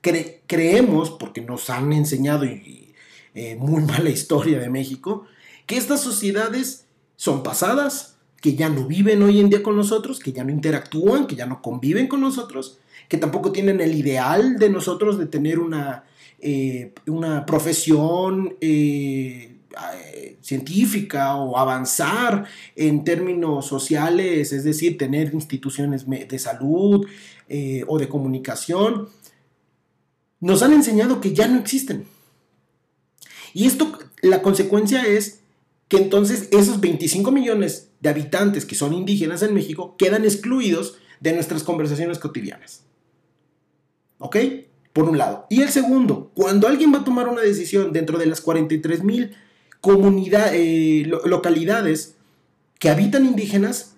creemos, 0.00 1.10
porque 1.12 1.42
nos 1.42 1.70
han 1.70 1.92
enseñado 1.92 2.44
y, 2.44 2.92
eh, 3.34 3.54
muy 3.54 3.84
mala 3.92 4.10
historia 4.10 4.58
de 4.58 4.68
México, 4.68 5.26
que 5.66 5.76
estas 5.76 6.00
sociedades 6.00 6.86
son 7.14 7.44
pasadas, 7.44 8.16
que 8.40 8.56
ya 8.56 8.68
no 8.68 8.84
viven 8.84 9.22
hoy 9.22 9.38
en 9.38 9.48
día 9.48 9.62
con 9.62 9.76
nosotros, 9.76 10.18
que 10.18 10.32
ya 10.32 10.42
no 10.42 10.50
interactúan, 10.50 11.28
que 11.28 11.36
ya 11.36 11.46
no 11.46 11.62
conviven 11.62 12.08
con 12.08 12.20
nosotros 12.20 12.80
que 13.08 13.18
tampoco 13.18 13.52
tienen 13.52 13.80
el 13.80 13.94
ideal 13.94 14.56
de 14.56 14.70
nosotros 14.70 15.18
de 15.18 15.26
tener 15.26 15.58
una, 15.58 16.04
eh, 16.38 16.92
una 17.06 17.46
profesión 17.46 18.56
eh, 18.60 19.56
eh, 19.94 20.36
científica 20.40 21.36
o 21.36 21.56
avanzar 21.56 22.44
en 22.74 23.04
términos 23.04 23.66
sociales, 23.66 24.52
es 24.52 24.64
decir, 24.64 24.98
tener 24.98 25.32
instituciones 25.34 26.06
de 26.06 26.38
salud 26.38 27.06
o 27.86 27.98
de 27.98 28.08
comunicación, 28.08 29.08
nos 30.40 30.62
han 30.62 30.72
enseñado 30.72 31.20
que 31.20 31.32
ya 31.32 31.46
no 31.46 31.60
existen. 31.60 32.06
Y 33.54 33.66
esto, 33.66 33.98
la 34.20 34.42
consecuencia 34.42 35.06
es 35.06 35.40
que 35.88 35.96
entonces 35.96 36.48
esos 36.50 36.80
25 36.80 37.30
millones 37.30 37.90
de 38.00 38.08
habitantes 38.08 38.64
que 38.64 38.74
son 38.74 38.92
indígenas 38.92 39.42
en 39.42 39.54
México 39.54 39.96
quedan 39.96 40.24
excluidos 40.24 40.98
de 41.20 41.32
nuestras 41.32 41.62
conversaciones 41.62 42.18
cotidianas. 42.18 42.85
¿Ok? 44.18 44.36
Por 44.92 45.08
un 45.08 45.18
lado. 45.18 45.46
Y 45.50 45.62
el 45.62 45.68
segundo, 45.68 46.30
cuando 46.34 46.68
alguien 46.68 46.92
va 46.92 46.98
a 46.98 47.04
tomar 47.04 47.28
una 47.28 47.42
decisión 47.42 47.92
dentro 47.92 48.18
de 48.18 48.26
las 48.26 48.40
43 48.40 49.02
mil 49.02 49.36
eh, 49.82 51.10
localidades 51.24 52.16
que 52.78 52.90
habitan 52.90 53.24
indígenas, 53.24 53.94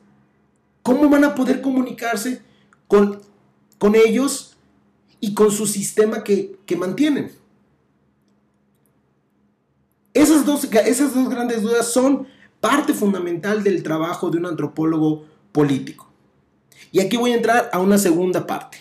¿cómo 0.82 1.08
van 1.08 1.24
a 1.24 1.34
poder 1.34 1.60
comunicarse 1.60 2.42
con, 2.86 3.20
con 3.78 3.94
ellos 3.94 4.56
y 5.20 5.34
con 5.34 5.50
su 5.50 5.66
sistema 5.66 6.24
que, 6.24 6.56
que 6.66 6.76
mantienen? 6.76 7.32
Esas 10.14 10.44
dos, 10.44 10.64
esas 10.64 11.14
dos 11.14 11.28
grandes 11.28 11.62
dudas 11.62 11.92
son 11.92 12.26
parte 12.60 12.92
fundamental 12.92 13.62
del 13.62 13.82
trabajo 13.82 14.30
de 14.30 14.38
un 14.38 14.46
antropólogo 14.46 15.24
político. 15.52 16.10
Y 16.90 17.00
aquí 17.00 17.16
voy 17.16 17.32
a 17.32 17.36
entrar 17.36 17.70
a 17.72 17.78
una 17.78 17.98
segunda 17.98 18.46
parte. 18.46 18.78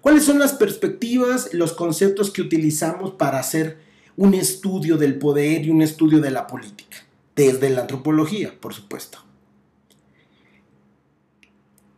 ¿Cuáles 0.00 0.24
son 0.24 0.38
las 0.38 0.52
perspectivas, 0.52 1.52
los 1.52 1.72
conceptos 1.72 2.30
que 2.30 2.42
utilizamos 2.42 3.14
para 3.14 3.38
hacer 3.38 3.78
un 4.16 4.34
estudio 4.34 4.96
del 4.96 5.18
poder 5.18 5.66
y 5.66 5.70
un 5.70 5.82
estudio 5.82 6.20
de 6.20 6.30
la 6.30 6.46
política? 6.46 6.98
Desde 7.34 7.70
la 7.70 7.82
antropología, 7.82 8.54
por 8.60 8.74
supuesto. 8.74 9.18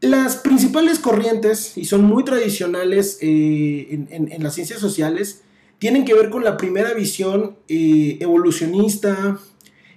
Las 0.01 0.37
principales 0.37 0.99
corrientes, 0.99 1.77
y 1.77 1.85
son 1.85 2.05
muy 2.05 2.25
tradicionales 2.25 3.19
eh, 3.21 4.07
en, 4.11 4.43
las 4.43 4.55
ciencias 4.55 4.81
sociales, 4.81 5.43
tienen 5.79 6.07
que 6.07 6.15
ver 6.15 6.31
con 6.31 6.43
la 6.43 6.57
primera 6.57 6.95
visión 6.95 7.57
eh, 7.69 8.17
evolucionista 8.21 9.39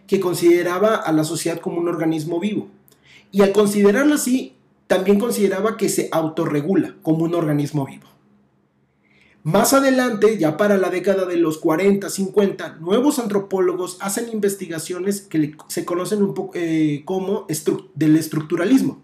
que 0.08 0.20
consideraba 0.20 0.96
a 0.96 1.12
la 1.14 1.24
sociedad 1.24 1.60
como 1.60 1.80
un 1.80 1.88
organismo 1.88 2.40
vivo. 2.40 2.68
Y 3.32 3.42
al 3.42 3.54
considerarlo 3.54 4.16
así, 4.16 4.53
también 4.94 5.20
consideraba 5.20 5.76
que 5.76 5.90
se 5.90 6.08
autorregula 6.12 6.98
como 7.02 7.26
un 7.26 7.34
organismo 7.34 7.84
vivo. 7.84 8.06
Más 9.42 9.74
adelante, 9.74 10.38
ya 10.38 10.56
para 10.56 10.78
la 10.78 10.92
década 10.92 11.26
de 11.26 11.36
los 11.38 11.58
40, 11.58 12.12
50, 12.12 12.78
nuevos 12.80 13.18
antropólogos 13.18 13.98
hacen 14.02 14.30
investigaciones 14.32 15.22
que 15.22 15.56
se 15.68 15.84
conocen 15.84 16.22
un 16.22 16.36
poco 16.36 16.52
eh, 16.54 17.02
como 17.06 17.48
del 17.96 18.18
estructuralismo. 18.18 19.02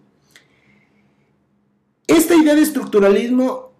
Esta 2.06 2.36
idea 2.36 2.54
de 2.54 2.62
estructuralismo, 2.62 3.72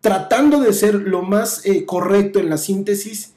tratando 0.00 0.58
de 0.58 0.72
ser 0.72 0.96
lo 0.96 1.22
más 1.22 1.64
eh, 1.64 1.86
correcto 1.86 2.40
en 2.40 2.50
la 2.50 2.58
síntesis, 2.58 3.34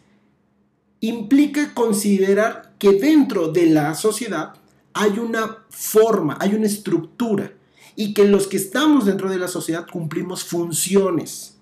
implica 0.99 1.75
considerar 1.75 2.73
que 2.79 2.93
dentro 2.93 3.49
de 3.51 3.67
la 3.67 3.93
sociedad 3.93 4.55
hay 4.93 5.19
una 5.19 5.59
forma, 5.69 6.37
hay 6.41 6.55
una 6.55 6.65
estructura 6.65 7.53
y 7.99 8.13
que 8.13 8.23
los 8.23 8.47
que 8.47 8.55
estamos 8.55 9.03
dentro 9.03 9.29
de 9.29 9.37
la 9.37 9.49
sociedad 9.49 9.85
cumplimos 9.85 10.45
funciones. 10.45 11.57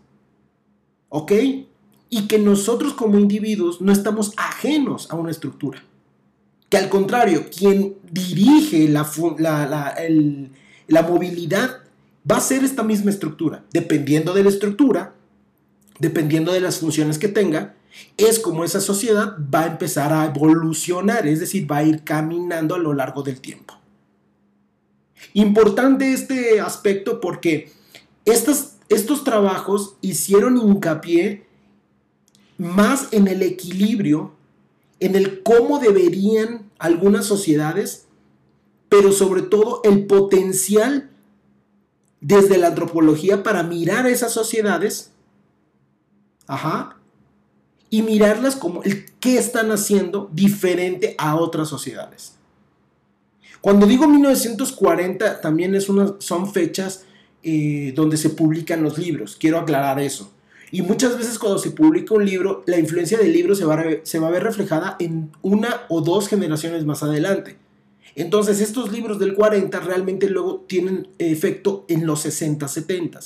¿Ok? 1.09 1.31
Y 2.11 2.27
que 2.27 2.37
nosotros 2.37 2.93
como 2.93 3.17
individuos 3.17 3.81
no 3.81 3.91
estamos 3.91 4.33
ajenos 4.37 5.09
a 5.09 5.15
una 5.15 5.31
estructura. 5.31 5.83
Que 6.69 6.77
al 6.77 6.89
contrario, 6.89 7.47
quien 7.49 7.95
dirige 8.11 8.87
la, 8.87 9.09
la, 10.87 11.01
movilidad 11.01 11.79
va 12.31 12.37
a 12.37 12.41
ser 12.41 12.63
esta 12.63 12.83
misma 12.83 13.09
estructura. 13.09 13.63
Dependiendo 13.73 14.35
de 14.35 14.43
la 14.43 14.49
estructura, 14.49 15.15
dependiendo 15.97 16.53
de 16.53 16.61
las 16.61 16.77
funciones 16.77 17.17
que 17.17 17.29
tenga, 17.29 17.73
es 18.15 18.37
como 18.37 18.63
esa 18.63 18.79
sociedad 18.79 19.35
va 19.51 19.63
a 19.63 19.67
empezar 19.67 20.13
a 20.13 20.25
evolucionar, 20.25 21.25
es 21.25 21.39
decir, 21.39 21.71
va 21.71 21.77
a 21.77 21.83
ir 21.83 22.03
caminando 22.03 22.75
a 22.75 22.77
lo 22.77 22.93
largo 22.93 23.23
del 23.23 23.41
tiempo. 23.41 23.76
Importante 25.33 26.13
este 26.13 26.59
aspecto 26.59 27.19
porque 27.19 27.71
estos 28.25 29.23
trabajos 29.23 29.95
hicieron 30.01 30.57
hincapié 30.57 31.45
más 32.57 33.09
en 33.11 33.27
el 33.27 33.43
equilibrio, 33.43 34.33
en 34.99 35.15
el 35.15 35.43
cómo 35.43 35.79
deberían 35.79 36.71
algunas 36.79 37.25
sociedades, 37.25 38.07
pero 38.89 39.11
sobre 39.11 39.43
todo 39.43 39.81
el 39.83 40.07
potencial 40.07 41.11
desde 42.19 42.57
la 42.57 42.67
antropología 42.67 43.43
para 43.43 43.63
mirar 43.63 44.05
a 44.05 44.09
esas 44.09 44.31
sociedades, 44.31 45.11
ajá, 46.47 46.97
y 47.89 48.01
mirarlas 48.01 48.55
como 48.55 48.81
el 48.83 49.05
qué 49.19 49.37
están 49.37 49.71
haciendo 49.71 50.29
diferente 50.33 51.15
a 51.17 51.35
otras 51.35 51.69
sociedades. 51.69 52.36
Cuando 53.61 53.85
digo 53.85 54.07
1940, 54.07 55.41
también 55.41 55.75
es 55.75 55.87
son 56.19 56.53
fechas 56.53 57.05
eh, 57.43 57.93
donde 57.95 58.17
se 58.17 58.31
publican 58.31 58.83
los 58.83 58.97
libros. 58.97 59.37
Quiero 59.39 59.59
aclarar 59.59 59.99
eso. 59.99 60.31
Y 60.71 60.81
muchas 60.81 61.17
veces 61.17 61.39
cuando 61.39 61.59
se 61.59 61.71
publica 61.71 62.13
un 62.13 62.25
libro, 62.25 62.63
la 62.65 62.77
influencia 62.77 63.17
del 63.17 63.31
libro 63.31 63.55
se 63.55 63.63
va, 63.63 63.75
a, 63.75 64.29
ver 64.29 64.43
reflejada 64.43 64.97
en 64.99 65.31
una 65.41 65.83
o 65.87 66.01
dos 66.01 66.27
generaciones 66.27 66.83
más 66.83 67.03
adelante. 67.03 67.55
Entonces 68.15 68.59
estos 68.59 68.91
libros 68.91 69.19
del 69.19 69.33
40 69.33 69.79
realmente 69.79 70.29
luego 70.29 70.65
tienen 70.67 71.07
efecto 71.19 71.85
en 71.87 72.05
los 72.05 72.21
60, 72.21 72.67
70. 72.67 73.19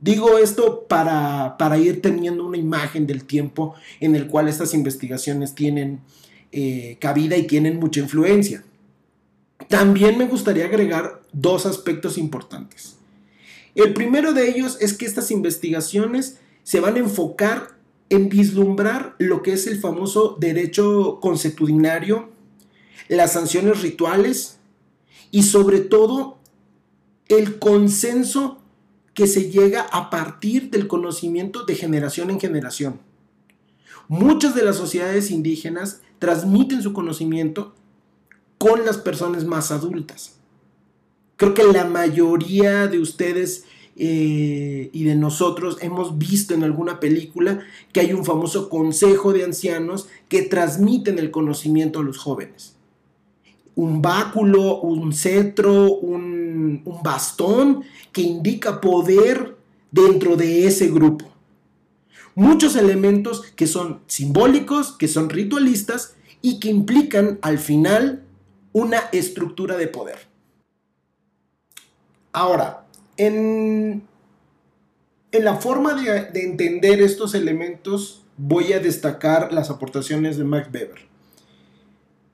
Digo 0.00 0.36
esto 0.38 0.86
para, 0.88 1.56
para 1.56 1.78
ir 1.78 2.02
teniendo 2.02 2.44
una 2.44 2.58
imagen 2.58 3.06
del 3.06 3.24
tiempo 3.24 3.74
en 4.00 4.16
el 4.16 4.26
cual 4.26 4.48
estas 4.48 4.74
investigaciones 4.74 5.54
tienen 5.54 6.00
eh, 6.52 6.98
cabida 7.00 7.36
y 7.36 7.46
tienen 7.46 7.78
mucha 7.78 8.00
influencia. 8.00 8.64
También 9.68 10.18
me 10.18 10.26
gustaría 10.26 10.66
agregar 10.66 11.22
dos 11.32 11.66
aspectos 11.66 12.18
importantes. 12.18 12.96
El 13.74 13.94
primero 13.94 14.32
de 14.32 14.48
ellos 14.48 14.78
es 14.80 14.94
que 14.94 15.06
estas 15.06 15.30
investigaciones 15.30 16.38
se 16.62 16.80
van 16.80 16.96
a 16.96 17.00
enfocar 17.00 17.78
en 18.08 18.28
vislumbrar 18.28 19.14
lo 19.18 19.42
que 19.42 19.52
es 19.52 19.66
el 19.66 19.78
famoso 19.78 20.36
derecho 20.40 21.18
consuetudinario, 21.20 22.30
las 23.08 23.32
sanciones 23.32 23.82
rituales 23.82 24.58
y 25.30 25.44
sobre 25.44 25.80
todo 25.80 26.38
el 27.28 27.58
consenso 27.58 28.60
que 29.14 29.26
se 29.26 29.50
llega 29.50 29.82
a 29.82 30.10
partir 30.10 30.70
del 30.70 30.88
conocimiento 30.88 31.64
de 31.64 31.76
generación 31.76 32.30
en 32.30 32.40
generación. 32.40 33.00
Muchas 34.08 34.56
de 34.56 34.64
las 34.64 34.76
sociedades 34.76 35.30
indígenas 35.30 36.00
transmiten 36.18 36.82
su 36.82 36.92
conocimiento 36.92 37.74
con 38.60 38.84
las 38.84 38.98
personas 38.98 39.46
más 39.46 39.70
adultas. 39.70 40.34
Creo 41.36 41.54
que 41.54 41.64
la 41.64 41.86
mayoría 41.86 42.88
de 42.88 42.98
ustedes 42.98 43.64
eh, 43.96 44.90
y 44.92 45.04
de 45.04 45.14
nosotros 45.14 45.78
hemos 45.80 46.18
visto 46.18 46.52
en 46.52 46.62
alguna 46.62 47.00
película 47.00 47.60
que 47.90 48.00
hay 48.00 48.12
un 48.12 48.22
famoso 48.22 48.68
consejo 48.68 49.32
de 49.32 49.44
ancianos 49.44 50.08
que 50.28 50.42
transmiten 50.42 51.18
el 51.18 51.30
conocimiento 51.30 52.00
a 52.00 52.02
los 52.02 52.18
jóvenes. 52.18 52.76
Un 53.76 54.02
báculo, 54.02 54.78
un 54.82 55.14
cetro, 55.14 55.94
un, 55.94 56.82
un 56.84 57.02
bastón 57.02 57.82
que 58.12 58.20
indica 58.20 58.82
poder 58.82 59.56
dentro 59.90 60.36
de 60.36 60.66
ese 60.66 60.88
grupo. 60.88 61.24
Muchos 62.34 62.76
elementos 62.76 63.40
que 63.56 63.66
son 63.66 64.00
simbólicos, 64.06 64.92
que 64.92 65.08
son 65.08 65.30
ritualistas 65.30 66.14
y 66.42 66.60
que 66.60 66.68
implican 66.68 67.38
al 67.40 67.58
final 67.58 68.26
una 68.72 68.98
estructura 69.12 69.76
de 69.76 69.88
poder. 69.88 70.18
Ahora, 72.32 72.86
en, 73.16 74.02
en 75.32 75.44
la 75.44 75.56
forma 75.56 75.94
de, 75.94 76.26
de, 76.30 76.44
entender 76.44 77.00
estos 77.00 77.34
elementos 77.34 78.22
voy 78.36 78.72
a 78.72 78.78
destacar 78.78 79.52
las 79.52 79.70
aportaciones 79.70 80.38
de 80.38 80.44
Max 80.44 80.68
Weber. 80.72 81.10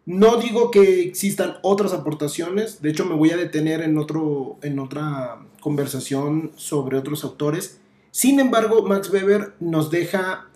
No 0.05 0.37
digo 0.37 0.71
que 0.71 1.03
existan 1.03 1.57
otras 1.63 1.93
aportaciones, 1.93 2.81
de 2.81 2.91
hecho 2.91 3.05
me 3.05 3.17
voy 3.17 3.31
a 3.31 3.37
detener 3.37 3.81
en, 3.83 3.99
otro, 3.99 4.57
en 4.63 4.79
otra 4.79 5.41
conversación 5.61 6.53
sobre 6.55 6.97
otros 6.97 7.25
autores. 7.25 7.81
Sin 8.13 8.39
embargo, 8.39 8.83
Max 8.83 9.11
Weber 9.11 9.55
nos 9.59 9.91
deja 9.91 10.49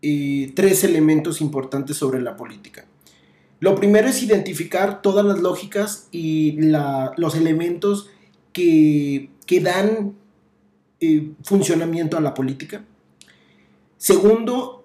eh, 0.00 0.50
tres 0.56 0.82
elementos 0.82 1.42
importantes 1.42 1.98
sobre 1.98 2.22
la 2.22 2.36
política. 2.36 2.86
Lo 3.64 3.76
primero 3.76 4.08
es 4.08 4.22
identificar 4.22 5.00
todas 5.00 5.24
las 5.24 5.40
lógicas 5.40 6.08
y 6.12 6.58
los 7.16 7.34
elementos 7.34 8.10
que, 8.52 9.30
dan 9.62 10.12
eh, 11.00 11.30
funcionamiento 11.42 12.18
a 12.18 12.20
la 12.20 12.34
política. 12.34 12.84
Segundo, 13.96 14.84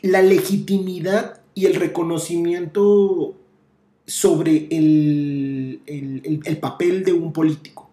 la 0.00 0.22
legitimidad 0.22 1.42
y 1.54 1.66
el 1.66 1.74
reconocimiento 1.74 3.34
sobre 4.06 4.68
el, 4.70 5.82
papel 6.62 7.04
de 7.04 7.12
un 7.12 7.30
político. 7.30 7.90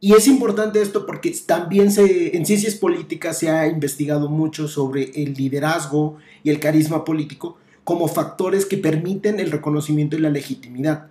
Y 0.00 0.12
es 0.12 0.28
importante 0.28 0.82
esto 0.82 1.06
porque 1.06 1.34
también 1.46 1.88
en 1.96 2.44
ciencias 2.44 2.74
políticas 2.74 3.38
se 3.38 3.48
ha 3.48 3.68
investigado 3.68 4.28
mucho 4.28 4.68
sobre 4.68 5.04
el 5.14 5.32
liderazgo 5.32 6.18
y 6.44 6.50
el 6.50 6.60
carisma 6.60 7.06
político, 7.06 7.56
como 7.84 8.08
factores 8.08 8.66
que 8.66 8.76
permiten 8.76 9.40
el 9.40 9.50
reconocimiento 9.50 10.16
y 10.16 10.20
la 10.20 10.30
legitimidad. 10.30 11.08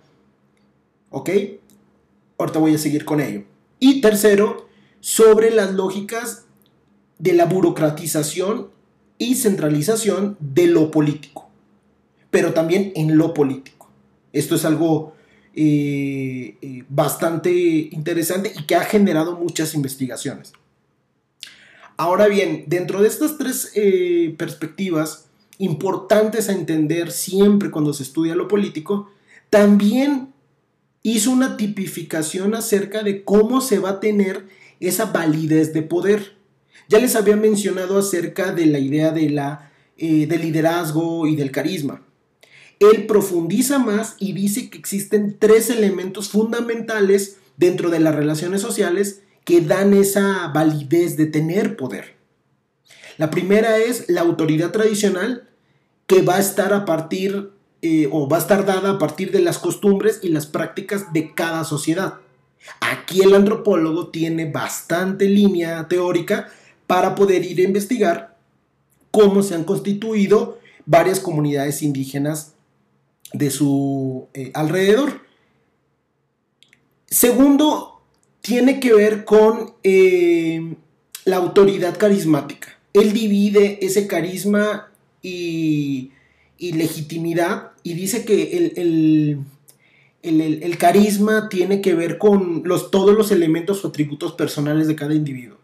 ¿Ok? 1.10 1.30
Ahorita 2.38 2.58
voy 2.58 2.74
a 2.74 2.78
seguir 2.78 3.04
con 3.04 3.20
ello. 3.20 3.44
Y 3.78 4.00
tercero, 4.00 4.68
sobre 5.00 5.50
las 5.50 5.72
lógicas 5.74 6.44
de 7.18 7.32
la 7.34 7.46
burocratización 7.46 8.70
y 9.18 9.34
centralización 9.34 10.36
de 10.40 10.66
lo 10.66 10.90
político, 10.90 11.50
pero 12.30 12.54
también 12.54 12.92
en 12.94 13.18
lo 13.18 13.34
político. 13.34 13.90
Esto 14.32 14.54
es 14.54 14.64
algo 14.64 15.14
eh, 15.54 16.56
eh, 16.62 16.84
bastante 16.88 17.50
interesante 17.50 18.52
y 18.56 18.64
que 18.64 18.76
ha 18.76 18.84
generado 18.84 19.36
muchas 19.36 19.74
investigaciones. 19.74 20.52
Ahora 21.96 22.28
bien, 22.28 22.64
dentro 22.66 23.02
de 23.02 23.08
estas 23.08 23.36
tres 23.36 23.72
eh, 23.74 24.34
perspectivas 24.38 25.29
importantes 25.60 26.48
a 26.48 26.52
entender 26.52 27.12
siempre 27.12 27.70
cuando 27.70 27.92
se 27.92 28.02
estudia 28.02 28.34
lo 28.34 28.48
político, 28.48 29.10
también 29.48 30.32
hizo 31.02 31.30
una 31.30 31.56
tipificación 31.56 32.54
acerca 32.54 33.02
de 33.02 33.24
cómo 33.24 33.60
se 33.60 33.78
va 33.78 33.90
a 33.90 34.00
tener 34.00 34.46
esa 34.80 35.06
validez 35.06 35.72
de 35.72 35.82
poder. 35.82 36.36
Ya 36.88 36.98
les 36.98 37.14
había 37.14 37.36
mencionado 37.36 37.98
acerca 37.98 38.52
de 38.52 38.66
la 38.66 38.78
idea 38.78 39.12
de 39.12 39.30
la, 39.30 39.70
del 39.96 40.40
liderazgo 40.40 41.26
y 41.26 41.36
del 41.36 41.50
carisma 41.50 42.02
él 42.80 43.06
profundiza 43.06 43.78
más 43.78 44.16
y 44.18 44.32
dice 44.32 44.70
que 44.70 44.78
existen 44.78 45.36
tres 45.38 45.68
elementos 45.68 46.30
fundamentales 46.30 47.36
dentro 47.58 47.90
de 47.90 48.00
las 48.00 48.14
relaciones 48.14 48.62
sociales 48.62 49.20
que 49.44 49.60
dan 49.60 49.92
esa 49.92 50.48
validez 50.48 51.16
de 51.18 51.26
tener 51.26 51.76
poder. 51.76 52.16
La 53.18 53.30
primera 53.30 53.76
es 53.76 54.08
la 54.08 54.22
autoridad 54.22 54.70
tradicional 54.70 55.49
que 56.10 56.22
va 56.22 56.38
a 56.38 56.40
estar 56.40 56.72
a 56.72 56.84
partir 56.84 57.52
eh, 57.82 58.08
o 58.10 58.28
va 58.28 58.38
a 58.38 58.40
estar 58.40 58.66
dada 58.66 58.90
a 58.90 58.98
partir 58.98 59.30
de 59.30 59.38
las 59.38 59.60
costumbres 59.60 60.18
y 60.24 60.30
las 60.30 60.46
prácticas 60.46 61.12
de 61.12 61.32
cada 61.34 61.62
sociedad. 61.62 62.14
Aquí 62.80 63.22
el 63.22 63.32
antropólogo 63.32 64.08
tiene 64.08 64.50
bastante 64.50 65.26
línea 65.26 65.86
teórica 65.86 66.48
para 66.88 67.14
poder 67.14 67.44
ir 67.44 67.60
a 67.60 67.62
investigar 67.62 68.36
cómo 69.12 69.44
se 69.44 69.54
han 69.54 69.62
constituido 69.62 70.58
varias 70.84 71.20
comunidades 71.20 71.80
indígenas 71.80 72.54
de 73.32 73.50
su 73.52 74.26
eh, 74.34 74.50
alrededor. 74.54 75.20
Segundo, 77.06 78.00
tiene 78.40 78.80
que 78.80 78.94
ver 78.94 79.24
con 79.24 79.74
eh, 79.84 80.74
la 81.24 81.36
autoridad 81.36 81.96
carismática. 81.96 82.80
Él 82.94 83.12
divide 83.12 83.78
ese 83.86 84.08
carisma 84.08 84.89
y, 85.22 86.12
legitimidad 86.58 87.72
y 87.82 87.94
dice 87.94 88.24
que 88.24 88.72
el, 88.76 89.44
el, 90.22 90.78
carisma 90.78 91.48
tiene 91.48 91.80
que 91.80 91.94
ver 91.94 92.18
con 92.18 92.62
los, 92.64 92.90
todos 92.90 93.16
los 93.16 93.30
elementos 93.32 93.84
o 93.84 93.88
atributos 93.88 94.32
personales 94.32 94.86
de 94.86 94.96
cada 94.96 95.14
individuo. 95.14 95.56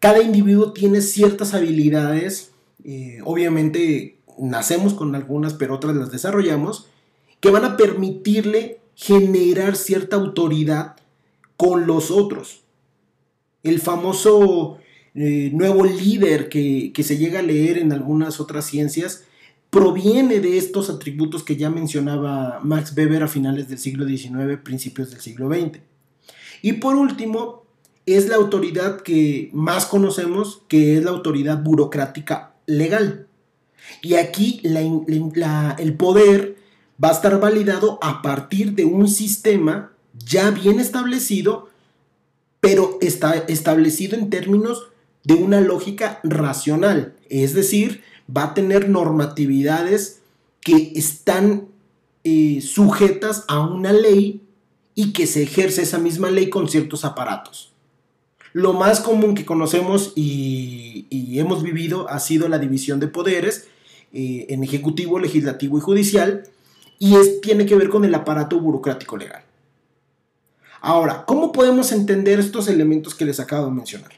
Cada 0.00 0.20
individuo 0.20 0.72
tiene 0.72 1.00
ciertas 1.00 1.54
habilidades, 1.54 2.50
eh, 2.84 3.20
obviamente 3.24 4.18
nacemos 4.38 4.94
con 4.94 5.14
algunas, 5.14 5.54
pero 5.54 5.76
otras 5.76 5.96
las 5.96 6.10
desarrollamos, 6.10 6.88
que 7.40 7.50
van 7.50 7.64
a 7.64 7.76
permitirle 7.76 8.80
generar 8.96 9.76
cierta 9.76 10.16
autoridad 10.16 10.96
con 11.56 11.86
los 11.86 12.10
otros. 12.10 12.62
El 13.62 13.80
famoso 13.80 14.78
eh, 15.14 15.50
nuevo 15.52 15.84
líder 15.84 16.48
que, 16.48 16.92
que 16.92 17.02
se 17.02 17.16
llega 17.16 17.40
a 17.40 17.42
leer 17.42 17.78
en 17.78 17.92
algunas 17.92 18.40
otras 18.40 18.66
ciencias 18.66 19.24
proviene 19.70 20.38
de 20.38 20.56
estos 20.56 20.88
atributos 20.88 21.42
que 21.42 21.56
ya 21.56 21.68
mencionaba 21.68 22.60
Max 22.62 22.94
Weber 22.96 23.24
a 23.24 23.28
finales 23.28 23.68
del 23.68 23.78
siglo 23.78 24.06
XIX, 24.06 24.58
principios 24.62 25.10
del 25.10 25.20
siglo 25.20 25.48
XX. 25.48 25.80
Y 26.62 26.74
por 26.74 26.94
último, 26.94 27.64
es 28.06 28.28
la 28.28 28.36
autoridad 28.36 29.00
que 29.00 29.50
más 29.52 29.86
conocemos, 29.86 30.62
que 30.68 30.96
es 30.96 31.04
la 31.04 31.10
autoridad 31.10 31.62
burocrática 31.62 32.54
legal. 32.66 33.26
Y 34.00 34.14
aquí 34.14 34.60
el 34.62 35.94
poder 35.96 36.56
va 37.02 37.08
a 37.08 37.12
estar 37.12 37.40
validado 37.40 37.98
a 38.02 38.22
partir 38.22 38.74
de 38.74 38.84
un 38.84 39.08
sistema 39.08 39.92
ya 40.14 40.50
bien 40.50 40.80
establecido, 40.80 41.68
pero 42.60 42.98
está 43.00 43.34
establecido 43.48 44.16
en 44.16 44.30
términos 44.30 44.88
de 45.24 45.34
una 45.34 45.60
lógica 45.60 46.20
racional. 46.22 47.14
Es 47.28 47.54
decir, 47.54 48.02
va 48.34 48.44
a 48.44 48.54
tener 48.54 48.88
normatividades 48.88 50.20
que 50.60 50.92
están 50.94 51.68
eh, 52.22 52.60
sujetas 52.62 53.44
a 53.48 53.60
una 53.60 53.92
ley 53.92 54.42
y 54.94 55.12
que 55.12 55.26
se 55.26 55.42
ejerce 55.42 55.82
esa 55.82 55.98
misma 55.98 56.30
ley 56.30 56.48
con 56.48 56.68
ciertos 56.68 57.04
aparatos. 57.04 57.72
Lo 58.52 58.72
más 58.72 59.00
común 59.00 59.34
que 59.34 59.44
conocemos 59.44 60.12
y, 60.14 61.06
hemos 61.38 61.64
vivido 61.64 62.08
ha 62.08 62.20
sido 62.20 62.48
la 62.48 62.60
división 62.60 63.00
de 63.00 63.08
poderes, 63.08 63.66
eh, 64.12 64.46
en 64.50 64.62
ejecutivo, 64.62 65.18
legislativo 65.18 65.76
y 65.76 65.80
judicial, 65.80 66.44
y 67.00 67.16
es, 67.16 67.40
tiene 67.40 67.66
que 67.66 67.74
ver 67.74 67.88
con 67.88 68.04
el 68.04 68.14
aparato 68.14 68.60
burocrático 68.60 69.16
legal. 69.16 69.42
Ahora, 70.80 71.24
¿cómo 71.26 71.50
podemos 71.50 71.90
entender 71.90 72.38
estos 72.38 72.68
elementos 72.68 73.14
que 73.14 73.24
les 73.24 73.40
acabo 73.40 73.66
de 73.66 73.72
mencionar? 73.72 74.12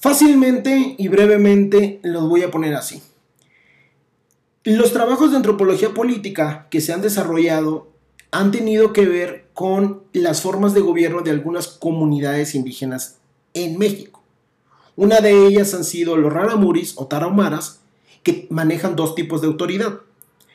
Fácilmente 0.00 0.94
y 0.96 1.08
brevemente 1.08 2.00
los 2.02 2.26
voy 2.26 2.42
a 2.42 2.50
poner 2.50 2.74
así. 2.74 3.02
Los 4.64 4.94
trabajos 4.94 5.30
de 5.30 5.36
antropología 5.36 5.92
política 5.92 6.68
que 6.70 6.80
se 6.80 6.94
han 6.94 7.02
desarrollado 7.02 7.90
han 8.30 8.50
tenido 8.50 8.94
que 8.94 9.04
ver 9.04 9.48
con 9.52 10.02
las 10.14 10.40
formas 10.40 10.72
de 10.72 10.80
gobierno 10.80 11.20
de 11.20 11.32
algunas 11.32 11.68
comunidades 11.68 12.54
indígenas 12.54 13.18
en 13.52 13.76
México. 13.76 14.22
Una 14.96 15.20
de 15.20 15.46
ellas 15.46 15.74
han 15.74 15.84
sido 15.84 16.16
los 16.16 16.32
raramuris 16.32 16.94
o 16.96 17.06
tarahumaras, 17.06 17.80
que 18.22 18.46
manejan 18.48 18.96
dos 18.96 19.14
tipos 19.14 19.42
de 19.42 19.48
autoridad, 19.48 20.00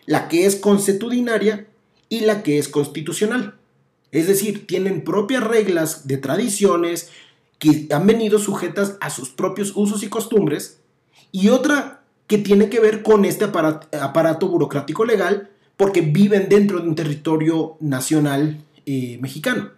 la 0.08 0.28
que 0.28 0.48
es 0.48 0.56
consuetudinaria 0.56 1.68
y 2.10 2.22
la 2.22 2.42
que 2.42 2.58
es 2.58 2.68
constitucional. 2.68 3.56
Es 4.12 4.28
decir, 4.28 4.66
tienen 4.66 5.04
propias 5.04 5.44
reglas 5.44 6.08
de 6.08 6.18
tradiciones 6.18 7.12
que 7.60 7.88
han 7.92 8.06
venido 8.06 8.40
sujetas 8.40 8.98
a 9.00 9.10
sus 9.10 9.30
propios 9.30 9.74
usos 9.76 10.04
y 10.04 10.10
costumbres 10.10 10.80
y 11.32 11.50
otra 11.50 12.02
que 12.28 12.38
tiene 12.38 12.70
que 12.70 12.80
ver 12.80 13.04
con 13.04 13.26
este 13.26 13.46
aparato, 13.46 14.48
burocrático 14.48 15.06
legal 15.06 15.50
porque 15.78 16.02
viven 16.02 16.50
dentro 16.50 16.80
de 16.80 16.88
un 16.88 16.96
territorio 16.96 17.78
nacional 17.80 18.64
eh, 18.86 19.18
mexicano. 19.22 19.72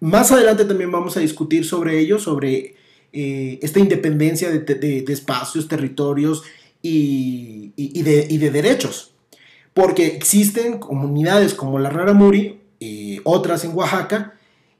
Más 0.00 0.30
adelante 0.30 0.64
también 0.64 0.92
vamos 0.92 1.16
a 1.16 1.20
discutir 1.20 1.64
sobre 1.64 1.98
ello, 1.98 2.18
sobre 2.18 2.76
eh, 3.12 3.58
esta 3.62 3.80
independencia 3.80 4.50
de, 4.50 5.04
espacios, 5.08 5.66
territorios 5.66 6.44
y, 6.82 7.72
de, 7.76 8.50
derechos. 8.50 9.12
Porque 9.74 10.06
existen 10.06 10.78
comunidades 10.78 11.54
como 11.54 11.78
la 11.78 11.90
Raramuri, 11.90 12.60
y 12.80 13.20
otras 13.24 13.64
en 13.64 13.74
Oaxaca, 13.74 14.37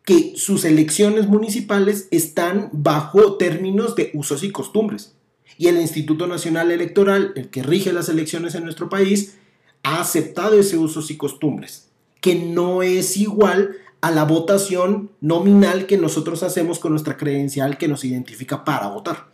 que 0.09 0.33
sus 0.37 0.65
elecciones 0.65 1.29
municipales 1.29 2.09
están 2.11 2.71
bajo 2.73 3.37
términos 3.37 3.95
de 3.95 4.11
usos 4.15 4.43
y 4.43 4.51
costumbres. 4.51 5.13
Y 5.59 5.67
el 5.67 5.79
Instituto 5.79 6.27
Nacional 6.27 6.71
Electoral, 6.71 7.35
el 7.37 7.51
que 7.51 7.63
rige 7.63 7.93
las 7.93 8.09
elecciones 8.09 8.55
en 8.55 8.65
nuestro 8.65 8.89
país, 8.89 9.37
ha 9.83 10.01
aceptado 10.01 10.59
ese 10.59 10.79
usos 10.79 11.11
y 11.11 11.19
costumbres, 11.19 11.91
que 12.23 12.37
no 12.37 12.83
es 12.83 13.19
igual 13.19 13.77
a 14.01 14.11
la 14.11 14.25
votación 14.25 15.11
nominal 15.21 15.85
que 15.85 15.99
nosotros 15.99 16.43
hacemos 16.43 16.79
con 16.79 16.93
nuestra 16.93 17.19
credencial 17.19 17.77
que 17.77 17.89
nos 17.89 18.03
identifica 18.03 18.65
para 18.65 18.89
votar. 18.89 19.29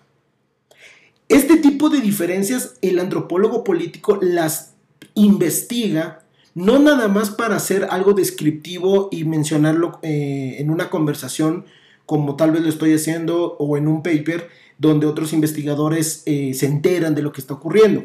Este 1.28 1.56
tipo 1.56 1.88
de 1.88 2.00
diferencias 2.00 2.74
el 2.82 2.98
antropólogo 2.98 3.62
político 3.62 4.18
las 4.20 4.74
investiga 5.14 6.23
no 6.54 6.78
nada 6.78 7.08
más 7.08 7.30
para 7.30 7.56
hacer 7.56 7.88
algo 7.90 8.12
descriptivo 8.12 9.08
y 9.10 9.24
mencionarlo 9.24 9.98
eh, 10.02 10.56
en 10.58 10.70
una 10.70 10.90
conversación 10.90 11.66
como 12.06 12.36
tal 12.36 12.52
vez 12.52 12.62
lo 12.62 12.68
estoy 12.68 12.94
haciendo 12.94 13.56
o 13.58 13.76
en 13.76 13.88
un 13.88 14.02
paper 14.02 14.48
donde 14.78 15.06
otros 15.06 15.32
investigadores 15.32 16.22
eh, 16.26 16.54
se 16.54 16.66
enteran 16.66 17.14
de 17.14 17.22
lo 17.22 17.32
que 17.32 17.40
está 17.40 17.54
ocurriendo 17.54 18.04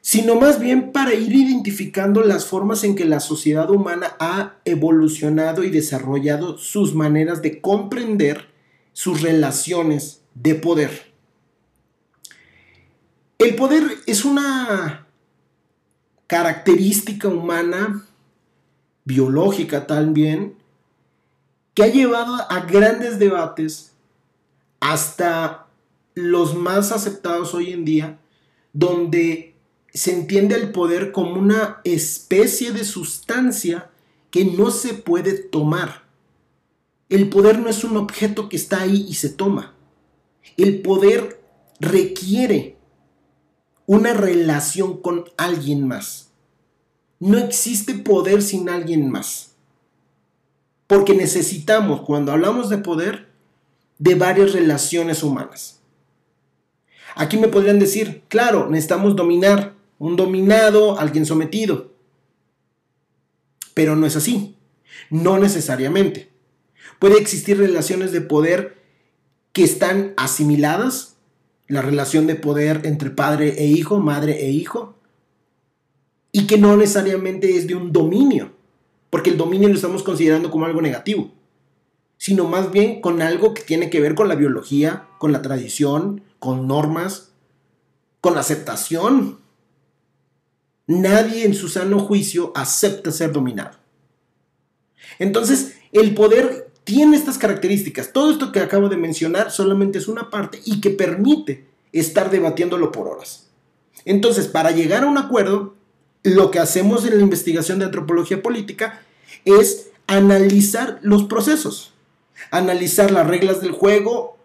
sino 0.00 0.36
más 0.36 0.58
bien 0.60 0.92
para 0.92 1.14
ir 1.14 1.32
identificando 1.34 2.22
las 2.22 2.46
formas 2.46 2.84
en 2.84 2.96
que 2.96 3.04
la 3.04 3.20
sociedad 3.20 3.70
humana 3.70 4.16
ha 4.18 4.56
evolucionado 4.64 5.62
y 5.62 5.70
desarrollado 5.70 6.56
sus 6.58 6.94
maneras 6.94 7.42
de 7.42 7.60
comprender 7.60 8.48
sus 8.92 9.20
relaciones 9.22 10.22
de 10.34 10.54
poder. 10.54 11.12
El 13.38 13.54
poder 13.56 13.84
es 14.06 14.24
una 14.24 15.06
característica 16.30 17.26
humana, 17.26 18.06
biológica 19.04 19.88
también, 19.88 20.54
que 21.74 21.82
ha 21.82 21.88
llevado 21.88 22.36
a 22.48 22.60
grandes 22.66 23.18
debates 23.18 23.94
hasta 24.78 25.66
los 26.14 26.54
más 26.54 26.92
aceptados 26.92 27.52
hoy 27.52 27.72
en 27.72 27.84
día, 27.84 28.20
donde 28.72 29.56
se 29.92 30.12
entiende 30.12 30.54
el 30.54 30.70
poder 30.70 31.10
como 31.10 31.32
una 31.32 31.80
especie 31.82 32.70
de 32.70 32.84
sustancia 32.84 33.90
que 34.30 34.44
no 34.44 34.70
se 34.70 34.94
puede 34.94 35.32
tomar. 35.32 36.04
El 37.08 37.28
poder 37.28 37.58
no 37.58 37.68
es 37.68 37.82
un 37.82 37.96
objeto 37.96 38.48
que 38.48 38.54
está 38.54 38.82
ahí 38.82 39.04
y 39.08 39.14
se 39.14 39.30
toma. 39.30 39.74
El 40.56 40.80
poder 40.80 41.42
requiere 41.80 42.76
una 43.90 44.12
relación 44.12 44.98
con 44.98 45.24
alguien 45.36 45.88
más. 45.88 46.30
No 47.18 47.38
existe 47.38 47.94
poder 47.94 48.40
sin 48.40 48.68
alguien 48.68 49.10
más. 49.10 49.56
Porque 50.86 51.12
necesitamos, 51.12 52.02
cuando 52.02 52.30
hablamos 52.30 52.70
de 52.70 52.78
poder, 52.78 53.32
de 53.98 54.14
varias 54.14 54.52
relaciones 54.52 55.24
humanas. 55.24 55.80
Aquí 57.16 57.36
me 57.36 57.48
podrían 57.48 57.80
decir, 57.80 58.22
claro, 58.28 58.70
necesitamos 58.70 59.16
dominar, 59.16 59.74
un 59.98 60.14
dominado, 60.14 60.96
alguien 61.00 61.26
sometido. 61.26 61.90
Pero 63.74 63.96
no 63.96 64.06
es 64.06 64.14
así, 64.14 64.56
no 65.10 65.40
necesariamente. 65.40 66.30
Puede 67.00 67.18
existir 67.18 67.58
relaciones 67.58 68.12
de 68.12 68.20
poder 68.20 68.78
que 69.52 69.64
están 69.64 70.14
asimiladas, 70.16 71.09
la 71.70 71.82
relación 71.82 72.26
de 72.26 72.34
poder 72.34 72.80
entre 72.84 73.10
padre 73.10 73.54
e 73.56 73.66
hijo, 73.66 74.00
madre 74.00 74.44
e 74.44 74.50
hijo, 74.50 74.96
y 76.32 76.48
que 76.48 76.58
no 76.58 76.76
necesariamente 76.76 77.56
es 77.56 77.68
de 77.68 77.76
un 77.76 77.92
dominio, 77.92 78.50
porque 79.08 79.30
el 79.30 79.36
dominio 79.36 79.68
lo 79.68 79.76
estamos 79.76 80.02
considerando 80.02 80.50
como 80.50 80.66
algo 80.66 80.82
negativo, 80.82 81.30
sino 82.18 82.44
más 82.48 82.72
bien 82.72 83.00
con 83.00 83.22
algo 83.22 83.54
que 83.54 83.62
tiene 83.62 83.88
que 83.88 84.00
ver 84.00 84.16
con 84.16 84.26
la 84.26 84.34
biología, 84.34 85.06
con 85.18 85.30
la 85.30 85.42
tradición, 85.42 86.22
con 86.40 86.66
normas, 86.66 87.30
con 88.20 88.36
aceptación. 88.36 89.38
Nadie 90.88 91.44
en 91.44 91.54
su 91.54 91.68
sano 91.68 92.00
juicio 92.00 92.50
acepta 92.56 93.12
ser 93.12 93.30
dominado. 93.30 93.78
Entonces, 95.20 95.76
el 95.92 96.14
poder 96.14 96.69
tiene 96.84 97.16
estas 97.16 97.38
características. 97.38 98.12
Todo 98.12 98.30
esto 98.30 98.52
que 98.52 98.60
acabo 98.60 98.88
de 98.88 98.96
mencionar 98.96 99.50
solamente 99.50 99.98
es 99.98 100.08
una 100.08 100.30
parte 100.30 100.60
y 100.64 100.80
que 100.80 100.90
permite 100.90 101.66
estar 101.92 102.30
debatiéndolo 102.30 102.92
por 102.92 103.08
horas. 103.08 103.48
Entonces, 104.04 104.48
para 104.48 104.70
llegar 104.70 105.04
a 105.04 105.06
un 105.06 105.18
acuerdo, 105.18 105.74
lo 106.22 106.50
que 106.50 106.58
hacemos 106.58 107.04
en 107.04 107.16
la 107.16 107.22
investigación 107.22 107.78
de 107.78 107.86
antropología 107.86 108.42
política 108.42 109.02
es 109.44 109.90
analizar 110.06 110.98
los 111.02 111.24
procesos, 111.24 111.92
analizar 112.50 113.10
las 113.10 113.26
reglas 113.26 113.60
del 113.60 113.72
juego, 113.72 114.36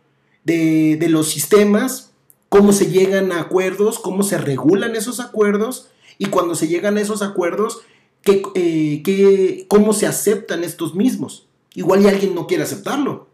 de, 0.43 1.03
los 1.09 1.29
sistemas, 1.29 2.11
cómo 2.49 2.71
se 2.71 2.87
llegan 2.87 3.31
a 3.31 3.41
acuerdos, 3.41 3.99
cómo 3.99 4.23
se 4.23 4.37
regulan 4.37 4.95
esos 4.95 5.19
acuerdos 5.19 5.89
y 6.17 6.27
cuando 6.27 6.55
se 6.55 6.67
llegan 6.67 6.97
a 6.97 7.01
esos 7.01 7.21
acuerdos, 7.21 7.81
eh, 8.25 9.65
cómo 9.67 9.93
se 9.93 10.07
aceptan 10.07 10.63
estos 10.63 10.95
mismos. 10.95 11.47
Igual 11.75 12.01
y 12.01 12.07
alguien 12.07 12.33
no 12.33 12.47
quiere 12.47 12.63
aceptarlo. 12.63 13.27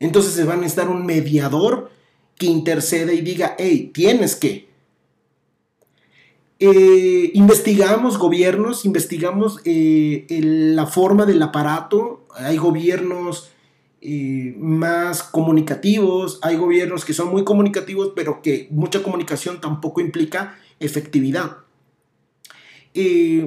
Entonces 0.00 0.32
se 0.32 0.44
va 0.44 0.54
a 0.54 0.56
necesitar 0.56 0.88
un 0.88 1.06
mediador 1.06 1.90
que 2.36 2.46
interceda 2.46 3.12
y 3.12 3.20
diga, 3.20 3.54
hey, 3.58 3.90
tienes 3.94 4.36
que. 4.36 4.68
Eh, 6.58 7.30
investigamos 7.34 8.18
gobiernos, 8.18 8.84
investigamos 8.84 9.60
eh, 9.64 10.26
la 10.28 10.86
forma 10.86 11.24
del 11.26 11.42
aparato. 11.42 12.26
Hay 12.34 12.56
gobiernos 12.56 13.50
eh, 14.00 14.54
más 14.58 15.22
comunicativos, 15.22 16.38
hay 16.42 16.56
gobiernos 16.56 17.04
que 17.04 17.14
son 17.14 17.30
muy 17.30 17.44
comunicativos, 17.44 18.12
pero 18.14 18.42
que 18.42 18.68
mucha 18.70 19.02
comunicación 19.02 19.60
tampoco 19.60 20.00
implica 20.00 20.58
efectividad. 20.80 21.58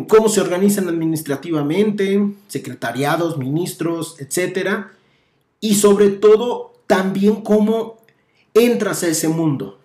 Cómo 0.07 0.27
se 0.27 0.41
organizan 0.41 0.89
administrativamente, 0.89 2.33
secretariados, 2.47 3.37
ministros, 3.37 4.15
etc. 4.19 4.87
Y 5.61 5.75
sobre 5.75 6.09
todo, 6.09 6.73
también 6.87 7.41
cómo 7.41 7.97
entras 8.53 9.03
a 9.03 9.07
ese 9.07 9.27
mundo. 9.27 9.79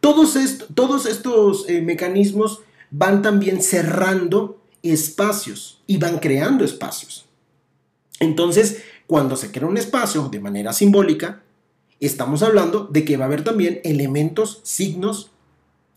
Todos, 0.00 0.36
todos 0.74 1.06
estos 1.06 1.68
eh, 1.68 1.82
mecanismos 1.82 2.60
van 2.90 3.22
también 3.22 3.62
cerrando 3.62 4.60
espacios 4.82 5.82
y 5.86 5.98
van 5.98 6.18
creando 6.18 6.64
espacios. 6.64 7.26
Entonces, 8.18 8.82
cuando 9.06 9.36
se 9.36 9.50
crea 9.50 9.68
un 9.68 9.76
espacio 9.76 10.28
de 10.28 10.40
manera 10.40 10.72
simbólica, 10.72 11.42
estamos 12.00 12.42
hablando 12.42 12.86
de 12.90 13.04
que 13.04 13.16
va 13.16 13.24
a 13.24 13.26
haber 13.26 13.44
también 13.44 13.80
elementos, 13.84 14.60
signos 14.62 15.30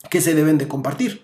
que 0.09 0.21
se 0.21 0.35
deben 0.35 0.57
de 0.57 0.67
compartir. 0.67 1.21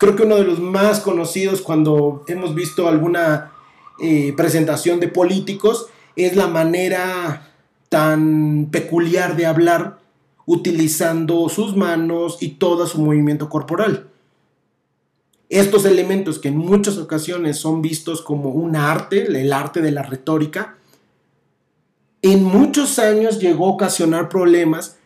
Creo 0.00 0.16
que 0.16 0.22
uno 0.22 0.36
de 0.36 0.44
los 0.44 0.60
más 0.60 1.00
conocidos 1.00 1.60
cuando 1.60 2.24
hemos 2.26 2.54
visto 2.54 2.88
alguna 2.88 3.52
eh, 4.00 4.32
presentación 4.34 4.98
de 4.98 5.08
políticos 5.08 5.88
es 6.16 6.36
la 6.36 6.46
manera 6.46 7.52
tan 7.90 8.68
peculiar 8.70 9.36
de 9.36 9.44
hablar 9.44 9.98
utilizando 10.46 11.50
sus 11.50 11.76
manos 11.76 12.38
y 12.40 12.52
todo 12.52 12.86
su 12.86 12.98
movimiento 13.02 13.50
corporal. 13.50 14.08
Estos 15.50 15.84
elementos 15.84 16.38
que 16.38 16.48
en 16.48 16.56
muchas 16.56 16.96
ocasiones 16.96 17.58
son 17.58 17.82
vistos 17.82 18.22
como 18.22 18.48
un 18.48 18.76
arte, 18.76 19.26
el 19.26 19.52
arte 19.52 19.82
de 19.82 19.90
la 19.90 20.02
retórica, 20.02 20.78
en 22.22 22.42
muchos 22.42 22.98
años 22.98 23.38
llegó 23.38 23.66
a 23.66 23.72
ocasionar 23.72 24.30
problemas 24.30 24.96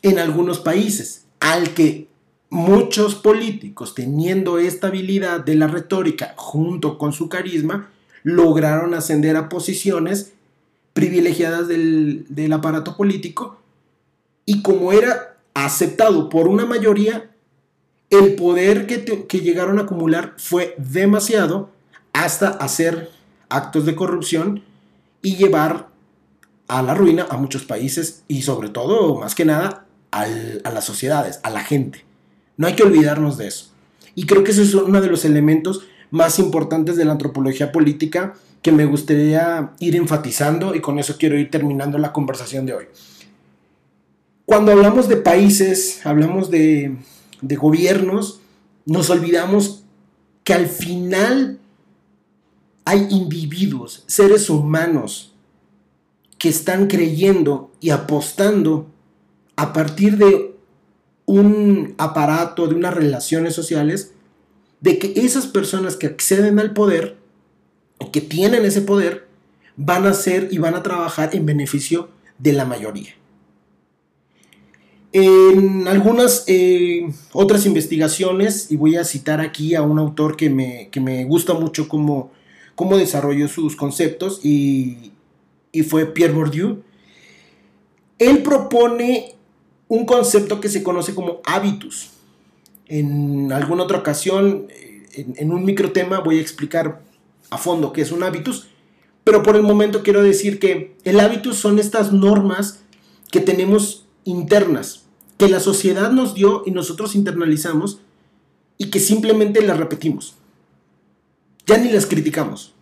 en 0.00 0.18
algunos 0.18 0.58
países, 0.58 1.26
al 1.38 1.74
que 1.74 2.08
muchos 2.52 3.14
políticos, 3.14 3.94
teniendo 3.94 4.58
esta 4.58 4.88
habilidad 4.88 5.40
de 5.40 5.54
la 5.54 5.68
retórica 5.68 6.34
junto 6.36 6.98
con 6.98 7.14
su 7.14 7.30
carisma, 7.30 7.88
lograron 8.24 8.92
ascender 8.92 9.36
a 9.36 9.48
posiciones 9.48 10.34
privilegiadas 10.92 11.66
del, 11.66 12.52
aparato 12.52 12.94
político 12.94 13.58
y 14.44 14.60
como 14.60 14.92
era 14.92 15.38
aceptado 15.54 16.28
por 16.28 16.46
una 16.46 16.66
mayoría, 16.66 17.30
el 18.10 18.34
poder 18.34 18.86
que, 18.86 19.02
que, 19.26 19.40
llegaron 19.40 19.78
a 19.78 19.84
acumular 19.84 20.34
fue 20.36 20.74
demasiado 20.76 21.70
hasta 22.12 22.48
hacer 22.48 23.10
actos 23.48 23.86
de 23.86 23.94
corrupción 23.94 24.62
y 25.22 25.36
llevar 25.36 25.88
a 26.68 26.82
la 26.82 26.92
ruina 26.92 27.26
a 27.30 27.38
muchos 27.38 27.64
países 27.64 28.24
y 28.28 28.42
sobre 28.42 28.68
todo, 28.68 29.18
más 29.20 29.34
que 29.34 29.46
nada, 29.46 29.86
a 30.10 30.26
las 30.26 30.84
sociedades, 30.84 31.40
a 31.44 31.48
la 31.48 31.64
gente. 31.64 32.11
No 32.56 32.66
hay 32.66 32.74
que 32.74 32.82
olvidarnos 32.82 33.38
de 33.38 33.48
eso. 33.48 33.72
Y 34.14 34.26
creo 34.26 34.44
que 34.44 34.50
ese 34.50 34.62
es 34.62 34.74
uno 34.74 35.00
de 35.00 35.08
los 35.08 35.24
elementos 35.24 35.86
más 36.10 36.38
importantes 36.38 36.96
de 36.96 37.04
la 37.04 37.12
antropología 37.12 37.72
política 37.72 38.34
que 38.60 38.72
me 38.72 38.84
gustaría 38.84 39.72
ir 39.80 39.96
enfatizando 39.96 40.74
y 40.74 40.80
con 40.80 40.98
eso 40.98 41.16
quiero 41.18 41.38
ir 41.38 41.50
terminando 41.50 41.98
la 41.98 42.12
conversación 42.12 42.66
de 42.66 42.74
hoy. 42.74 42.84
Cuando 44.44 44.72
hablamos 44.72 45.08
de 45.08 45.16
países, 45.16 46.04
hablamos 46.04 46.50
de, 46.50 46.96
de 47.40 47.56
gobiernos, 47.56 48.40
nos 48.84 49.10
olvidamos 49.10 49.84
que 50.44 50.54
al 50.54 50.66
final 50.66 51.58
hay 52.84 53.06
individuos, 53.10 54.04
seres 54.06 54.50
humanos, 54.50 55.32
que 56.38 56.48
están 56.48 56.88
creyendo 56.88 57.70
y 57.80 57.90
apostando 57.90 58.86
a 59.56 59.72
partir 59.72 60.18
de 60.18 60.51
un 61.38 61.94
aparato, 61.98 62.66
de 62.66 62.74
unas 62.74 62.94
relaciones 62.94 63.54
sociales, 63.54 64.12
de 64.80 64.98
que 64.98 65.12
esas 65.16 65.46
personas 65.46 65.96
que 65.96 66.06
acceden 66.06 66.58
al 66.58 66.72
poder 66.72 67.22
que 68.10 68.20
tienen 68.20 68.64
ese 68.64 68.82
poder 68.82 69.28
van 69.76 70.06
a 70.06 70.14
ser 70.14 70.48
y 70.50 70.58
van 70.58 70.74
a 70.74 70.82
trabajar 70.82 71.34
en 71.34 71.46
beneficio 71.46 72.08
de 72.38 72.52
la 72.52 72.64
mayoría. 72.64 73.14
En 75.12 75.86
algunas 75.88 76.44
eh, 76.46 77.12
otras 77.32 77.66
investigaciones, 77.66 78.70
y 78.70 78.76
voy 78.76 78.96
a 78.96 79.04
citar 79.04 79.40
aquí 79.40 79.74
a 79.74 79.82
un 79.82 79.98
autor 79.98 80.36
que 80.36 80.48
me, 80.48 81.24
gusta 81.24 81.52
mucho 81.54 81.86
cómo, 81.88 82.32
cómo, 82.74 82.96
desarrolló 82.96 83.48
sus 83.48 83.76
conceptos, 83.76 84.40
y, 84.42 85.12
y 85.70 85.82
fue 85.82 86.06
Pierre 86.06 86.32
Bourdieu, 86.32 86.82
él 88.18 88.42
propone 88.42 89.34
un 89.92 90.06
concepto 90.06 90.58
que 90.58 90.70
se 90.70 90.82
conoce 90.82 91.14
como 91.14 91.42
hábitus. 91.44 92.12
En 92.86 93.52
alguna 93.52 93.82
otra 93.82 93.98
ocasión, 93.98 94.66
en, 95.12 95.34
en 95.36 95.52
un 95.52 95.66
microtema, 95.66 96.20
voy 96.20 96.38
a 96.38 96.40
explicar 96.40 97.02
a 97.50 97.58
fondo 97.58 97.92
qué 97.92 98.00
es 98.00 98.10
un 98.10 98.22
hábitus, 98.22 98.68
pero 99.22 99.42
por 99.42 99.54
el 99.54 99.60
momento 99.60 100.02
quiero 100.02 100.22
decir 100.22 100.58
que 100.58 100.96
el 101.04 101.20
hábitus 101.20 101.58
son 101.58 101.78
estas 101.78 102.10
normas 102.10 102.80
que 103.30 103.40
tenemos 103.40 104.06
internas, 104.24 105.04
que 105.36 105.50
la 105.50 105.60
sociedad 105.60 106.10
nos 106.10 106.32
dio 106.32 106.62
y 106.64 106.70
nosotros 106.70 107.14
internalizamos 107.14 108.00
y 108.78 108.88
que 108.88 108.98
simplemente 108.98 109.60
las 109.60 109.76
repetimos. 109.76 110.36
Ya 111.66 111.76
ni 111.76 111.92
las 111.92 112.06
criticamos. 112.06 112.72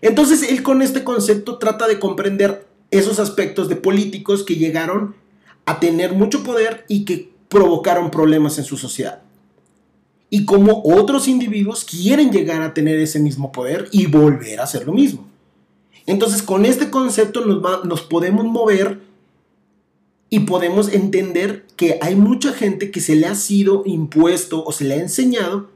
Entonces 0.00 0.50
él 0.50 0.64
con 0.64 0.82
este 0.82 1.04
concepto 1.04 1.58
trata 1.58 1.86
de 1.86 2.00
comprender 2.00 2.66
esos 2.90 3.20
aspectos 3.20 3.68
de 3.68 3.76
políticos 3.76 4.42
que 4.42 4.56
llegaron 4.56 5.14
a 5.66 5.78
tener 5.80 6.14
mucho 6.14 6.42
poder 6.42 6.84
y 6.88 7.04
que 7.04 7.32
provocaron 7.48 8.10
problemas 8.10 8.58
en 8.58 8.64
su 8.64 8.76
sociedad 8.76 9.22
y 10.30 10.44
cómo 10.44 10.82
otros 10.84 11.28
individuos 11.28 11.84
quieren 11.84 12.32
llegar 12.32 12.62
a 12.62 12.74
tener 12.74 12.98
ese 12.98 13.20
mismo 13.20 13.52
poder 13.52 13.88
y 13.92 14.06
volver 14.06 14.60
a 14.60 14.64
hacer 14.64 14.84
lo 14.86 14.92
mismo. 14.92 15.26
Entonces, 16.06 16.42
con 16.42 16.64
este 16.64 16.90
concepto 16.90 17.44
nos, 17.44 17.84
nos 17.84 18.02
podemos 18.02 18.44
mover 18.44 19.00
y 20.28 20.40
podemos 20.40 20.92
entender 20.92 21.66
que 21.76 21.98
hay 22.00 22.16
mucha 22.16 22.52
gente 22.52 22.90
que 22.90 23.00
se 23.00 23.16
le 23.16 23.26
ha 23.26 23.34
sido 23.34 23.82
impuesto 23.86 24.64
o 24.64 24.72
se 24.72 24.84
le 24.84 24.94
ha 24.94 24.98
enseñado 24.98 25.70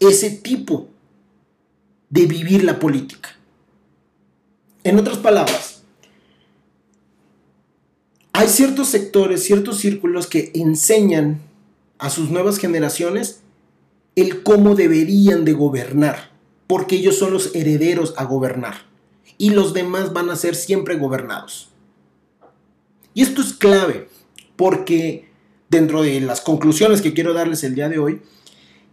ese 0.00 0.30
tipo 0.30 0.88
de 2.10 2.26
vivir 2.26 2.64
la 2.64 2.78
política. 2.78 3.30
En 4.84 4.98
otras 4.98 5.18
palabras, 5.18 5.75
hay 8.36 8.48
ciertos 8.48 8.88
sectores, 8.88 9.44
ciertos 9.44 9.78
círculos 9.78 10.26
que 10.26 10.50
enseñan 10.54 11.40
a 11.96 12.10
sus 12.10 12.28
nuevas 12.30 12.58
generaciones 12.58 13.40
el 14.14 14.42
cómo 14.42 14.74
deberían 14.74 15.46
de 15.46 15.54
gobernar, 15.54 16.32
porque 16.66 16.96
ellos 16.96 17.16
son 17.16 17.32
los 17.32 17.54
herederos 17.54 18.12
a 18.18 18.24
gobernar 18.24 18.74
y 19.38 19.50
los 19.50 19.72
demás 19.72 20.12
van 20.12 20.28
a 20.28 20.36
ser 20.36 20.54
siempre 20.54 20.96
gobernados. 20.96 21.70
Y 23.14 23.22
esto 23.22 23.40
es 23.40 23.54
clave, 23.54 24.08
porque 24.56 25.30
dentro 25.70 26.02
de 26.02 26.20
las 26.20 26.42
conclusiones 26.42 27.00
que 27.00 27.14
quiero 27.14 27.32
darles 27.32 27.64
el 27.64 27.74
día 27.74 27.88
de 27.88 27.98
hoy, 27.98 28.20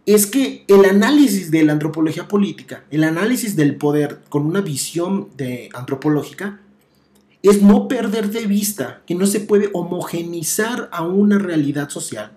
es 0.06 0.26
que 0.26 0.64
el 0.68 0.86
análisis 0.86 1.50
de 1.50 1.64
la 1.64 1.74
antropología 1.74 2.28
política, 2.28 2.84
el 2.90 3.04
análisis 3.04 3.56
del 3.56 3.76
poder 3.76 4.22
con 4.30 4.46
una 4.46 4.62
visión 4.62 5.28
de 5.36 5.68
antropológica, 5.74 6.62
es 7.50 7.62
no 7.62 7.88
perder 7.88 8.30
de 8.30 8.46
vista 8.46 9.02
que 9.06 9.14
no 9.14 9.26
se 9.26 9.38
puede 9.38 9.68
homogenizar 9.74 10.88
a 10.90 11.06
una 11.06 11.38
realidad 11.38 11.90
social. 11.90 12.32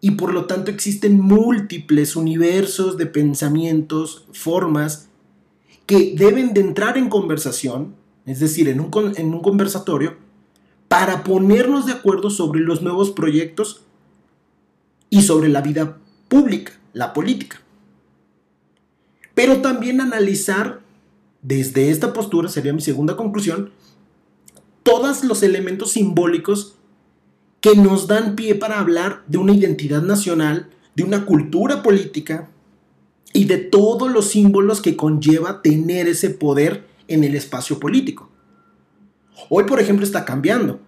Y 0.00 0.12
por 0.12 0.32
lo 0.32 0.46
tanto 0.46 0.70
existen 0.70 1.20
múltiples 1.20 2.16
universos 2.16 2.96
de 2.96 3.04
pensamientos, 3.04 4.24
formas, 4.32 5.10
que 5.84 6.14
deben 6.16 6.54
de 6.54 6.62
entrar 6.62 6.96
en 6.96 7.10
conversación, 7.10 7.94
es 8.24 8.40
decir, 8.40 8.68
en 8.68 8.80
un, 8.80 8.90
en 9.16 9.34
un 9.34 9.42
conversatorio, 9.42 10.16
para 10.88 11.22
ponernos 11.22 11.84
de 11.84 11.92
acuerdo 11.92 12.30
sobre 12.30 12.60
los 12.60 12.80
nuevos 12.80 13.10
proyectos 13.10 13.82
y 15.10 15.22
sobre 15.22 15.50
la 15.50 15.60
vida 15.60 15.98
pública, 16.28 16.72
la 16.94 17.12
política. 17.12 17.60
Pero 19.34 19.60
también 19.60 20.00
analizar 20.00 20.80
desde 21.42 21.90
esta 21.90 22.14
postura, 22.14 22.48
sería 22.48 22.72
mi 22.72 22.80
segunda 22.80 23.14
conclusión, 23.14 23.72
todos 24.86 25.24
los 25.24 25.42
elementos 25.42 25.90
simbólicos 25.92 26.76
que 27.60 27.74
nos 27.74 28.06
dan 28.06 28.36
pie 28.36 28.54
para 28.54 28.78
hablar 28.78 29.24
de 29.26 29.36
una 29.36 29.52
identidad 29.52 30.00
nacional, 30.00 30.70
de 30.94 31.02
una 31.02 31.26
cultura 31.26 31.82
política 31.82 32.50
y 33.32 33.46
de 33.46 33.58
todos 33.58 34.12
los 34.12 34.28
símbolos 34.28 34.80
que 34.80 34.94
conlleva 34.96 35.60
tener 35.60 36.06
ese 36.06 36.30
poder 36.30 36.86
en 37.08 37.24
el 37.24 37.34
espacio 37.34 37.80
político. 37.80 38.30
Hoy, 39.48 39.64
por 39.64 39.80
ejemplo, 39.80 40.06
está 40.06 40.24
cambiando. 40.24 40.78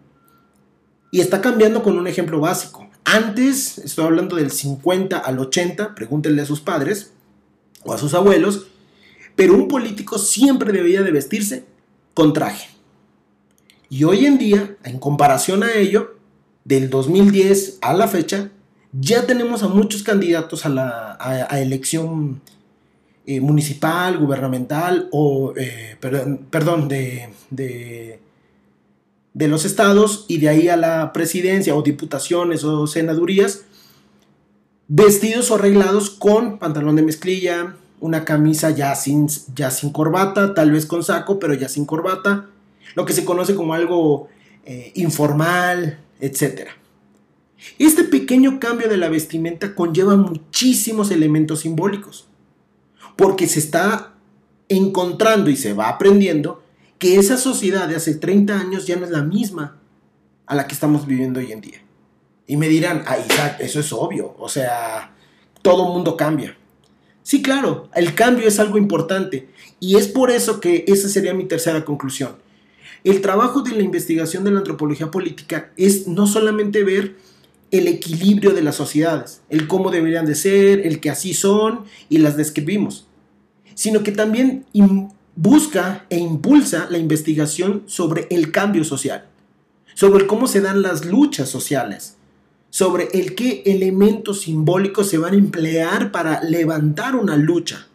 Y 1.11 1.21
está 1.21 1.41
cambiando 1.41 1.83
con 1.83 1.99
un 1.99 2.07
ejemplo 2.07 2.39
básico. 2.39 2.89
Antes, 3.05 3.79
estoy 3.79 4.05
hablando 4.05 4.37
del 4.37 4.53
50 4.53 5.19
al 5.19 5.41
80, 5.41 5.97
pregúntenle 5.97 6.43
a 6.43 6.47
sus 6.47 6.61
padres 6.61 7.15
o 7.83 7.93
a 7.93 7.99
sus 7.99 8.15
abuelos, 8.15 8.69
pero 9.35 9.55
un 9.55 9.67
político 9.67 10.19
siempre 10.19 10.71
debía 10.73 11.03
de 11.03 11.11
vestirse 11.11 11.65
con 12.15 12.33
traje. 12.33 12.78
Y 13.91 14.05
hoy 14.05 14.27
en 14.27 14.39
día, 14.39 14.77
en 14.85 14.99
comparación 14.99 15.63
a 15.63 15.73
ello, 15.73 16.17
del 16.65 16.91
2010 16.91 17.79
a 17.81 17.95
la 17.95 18.09
fecha, 18.09 18.51
ya 18.93 19.27
tenemos 19.27 19.63
a 19.63 19.69
muchos 19.69 20.03
candidatos 20.03 20.67
a 20.67 20.69
la 20.69 21.49
elección 21.53 22.41
eh, 23.31 23.43
municipal, 23.43 24.17
gubernamental 24.17 25.09
o, 25.13 25.53
eh, 25.55 25.97
perdón, 26.01 26.89
de, 26.89 27.29
de 27.51 29.49
los 29.49 29.65
estados 29.67 30.25
y 30.29 30.39
de 30.39 30.49
ahí 30.49 30.69
a 30.69 30.79
la 30.79 31.13
presidencia 31.13 31.75
o 31.75 31.83
diputaciones 31.83 32.65
o 32.65 32.87
senadurías, 32.87 33.65
vestidos 34.89 35.51
o 35.51 35.57
arreglados 35.57 36.09
con 36.09 36.59
pantalón 36.59 36.97
de 36.97 37.03
mezclilla, 37.03 37.77
una 38.01 38.25
camisa 38.25 38.71
ya 38.71 38.95
sin, 38.95 39.29
ya 39.55 39.71
sin 39.71 39.91
corbata, 39.91 40.55
tal 40.55 40.71
vez 40.71 40.87
con 40.87 41.05
saco, 41.05 41.39
pero 41.39 41.53
ya 41.53 41.69
sin 41.69 41.85
corbata, 41.85 42.47
lo 42.99 43.05
que 43.05 43.13
se 43.13 43.25
conoce 43.25 43.55
como 43.55 43.75
algo 43.75 44.27
eh, 44.65 44.91
informal, 44.97 46.01
etc. 46.19 46.71
Este 47.79 48.03
pequeño 48.03 48.59
cambio 48.59 48.89
de 48.89 48.97
la 48.97 49.09
vestimenta 49.09 49.77
conlleva 49.77 50.17
muchísimos 50.17 51.13
elementos 51.13 51.61
simbólicos, 51.61 52.27
porque 53.15 53.47
se 53.47 53.61
está 53.61 54.15
encontrando 54.69 55.49
y 55.49 55.55
se 55.55 55.75
va 55.75 55.89
aprendiendo 55.89 56.61
que 56.99 57.19
esa 57.19 57.37
sociedad 57.37 57.87
de 57.87 57.95
hace 57.95 58.17
30 58.17 58.59
años 58.59 58.89
ya 58.89 58.97
no 58.97 59.05
es 59.05 59.13
la 59.13 59.23
misma 59.23 59.79
a 60.47 60.57
la 60.57 60.67
que 60.67 60.75
estamos 60.75 61.07
viviendo 61.07 61.39
hoy 61.39 61.53
en 61.53 61.61
día. 61.61 61.81
Y 62.49 62.57
me 62.57 62.69
dirán, 62.69 63.05
ah, 63.07 63.17
Isaac, 63.17 63.59
eso 63.61 63.79
es 63.79 63.93
obvio, 63.93 64.35
o 64.41 64.49
sea, 64.49 65.15
todo 65.63 65.93
mundo 65.93 66.17
cambia. 66.17 66.57
Sí, 67.23 67.43
claro, 67.43 67.91
el 67.95 68.17
cambio 68.17 68.49
es 68.49 68.59
algo 68.59 68.77
importante 68.77 69.51
y 69.79 69.95
es 69.95 70.09
por 70.09 70.33
eso 70.33 70.59
que 70.59 70.85
esa 70.89 71.09
sería 71.09 71.33
mi 71.33 71.45
tercera 71.45 71.85
conclusión. 71.85 72.48
El 73.05 73.21
trabajo 73.21 73.63
de 73.63 73.73
la 73.73 73.83
investigación 73.83 74.45
de 74.45 74.51
la 74.51 74.59
antropología 74.59 75.11
política 75.11 75.73
es 75.77 76.09
no 76.09 76.27
solamente 76.27 76.83
ver 76.85 77.17
el 77.71 77.87
equilibrio 77.87 78.53
de 78.53 78.63
las 78.63 78.77
sociedades, 78.77 79.43
el 79.51 79.69
cómo 79.69 79.91
deberían 79.91 80.27
de 80.27 80.35
ser, 80.35 80.87
el 80.87 81.01
que 81.01 81.11
así 81.11 81.35
son 81.35 81.85
y 82.09 82.19
las 82.19 82.37
describimos, 82.37 83.07
sino 83.75 84.03
que 84.03 84.13
también 84.13 84.65
busca 85.37 86.07
e 86.09 86.19
impulsa 86.19 86.89
la 86.91 86.99
investigación 86.99 87.83
sobre 87.87 88.27
el 88.31 88.51
cambio 88.51 88.85
social, 88.85 89.27
sobre 89.95 90.27
cómo 90.27 90.47
se 90.47 90.61
dan 90.61 90.83
las 90.83 91.05
luchas 91.05 91.49
sociales, 91.49 92.17
sobre 92.71 93.09
el 93.13 93.35
qué 93.35 93.63
elementos 93.67 94.43
simbólicos 94.43 95.09
se 95.09 95.19
van 95.19 95.35
a 95.35 95.39
emplear 95.39 96.11
para 96.11 96.43
levantar 96.43 97.17
una 97.17 97.37
lucha. 97.37 97.87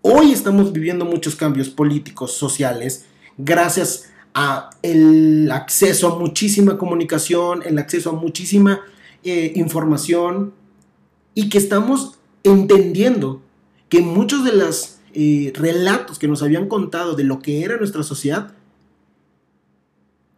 Hoy 0.00 0.32
estamos 0.32 0.72
viviendo 0.72 1.04
muchos 1.04 1.36
cambios 1.36 1.68
políticos, 1.68 2.32
sociales, 2.32 3.06
gracias 3.38 4.10
a 4.34 4.70
el 4.82 5.50
acceso 5.50 6.08
a 6.08 6.18
muchísima 6.18 6.78
comunicación, 6.78 7.62
el 7.64 7.78
acceso 7.78 8.10
a 8.10 8.12
muchísima 8.14 8.80
eh, 9.24 9.52
información 9.56 10.54
y 11.34 11.48
que 11.48 11.58
estamos 11.58 12.18
entendiendo 12.44 13.42
que 13.88 14.00
muchos 14.00 14.44
de 14.44 14.52
las 14.52 15.00
relatos 15.54 16.18
que 16.18 16.26
nos 16.26 16.42
habían 16.42 16.68
contado 16.68 17.14
de 17.14 17.24
lo 17.24 17.40
que 17.40 17.62
era 17.62 17.76
nuestra 17.76 18.02
sociedad 18.02 18.54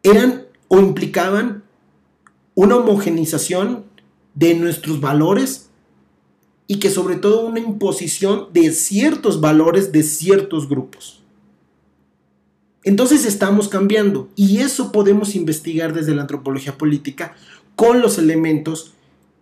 eran 0.03 0.47
o 0.69 0.79
implicaban 0.79 1.65
una 2.55 2.77
homogenización 2.77 3.85
de 4.35 4.55
nuestros 4.55 5.01
valores 5.01 5.71
y 6.67 6.79
que 6.79 6.91
sobre 6.91 7.17
todo 7.17 7.47
una 7.47 7.61
imposición 7.61 8.49
de 8.53 8.71
ciertos 8.73 9.41
valores 9.41 9.93
de 9.93 10.03
ciertos 10.03 10.69
grupos. 10.69 11.24
Entonces 12.85 13.25
estamos 13.25 13.69
cambiando 13.69 14.29
y 14.37 14.59
eso 14.59 14.93
podemos 14.93 15.35
investigar 15.35 15.95
desde 15.95 16.15
la 16.15 16.23
antropología 16.23 16.77
política 16.77 17.35
con 17.77 18.03
los 18.03 18.19
elementos 18.19 18.93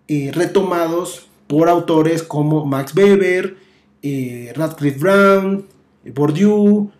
eh, 0.06 0.30
retomados 0.32 1.26
por 1.48 1.68
autores 1.68 2.22
como 2.22 2.64
Max 2.64 2.94
Weber, 2.94 3.56
eh, 4.02 4.52
Radcliffe 4.54 4.98
Brown, 4.98 5.66
eh, 6.04 6.12
Bourdieu, 6.12 6.90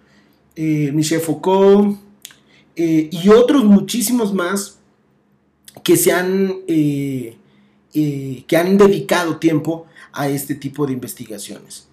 Michel 0.57 1.21
Foucault 1.21 1.99
y 2.77 3.29
otros 3.31 3.65
muchísimos 3.65 4.35
más 4.35 4.79
que 5.83 5.97
se 5.97 6.13
han, 6.13 6.57
que 6.67 7.37
han 8.57 8.77
dedicado 8.77 9.39
tiempo 9.39 9.87
a 10.13 10.29
este 10.29 10.55
tipo 10.55 10.87
de 10.87 10.93
investigaciones. 10.93 11.89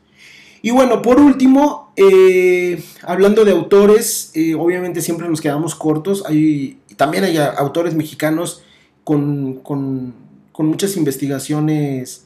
Y 0.62 0.72
bueno, 0.72 1.02
por 1.02 1.20
último, 1.20 1.94
hablando 3.04 3.46
de 3.46 3.52
autores, 3.52 4.34
obviamente 4.58 5.02
siempre 5.02 5.30
nos 5.30 5.42
quedamos 5.42 5.76
cortos. 5.76 6.24
También 6.98 7.24
hay 7.24 7.38
autores 7.38 7.96
mexicanos 7.96 8.64
con, 9.04 9.56
con 9.56 10.14
muchas 10.58 10.98
investigaciones 10.98 12.26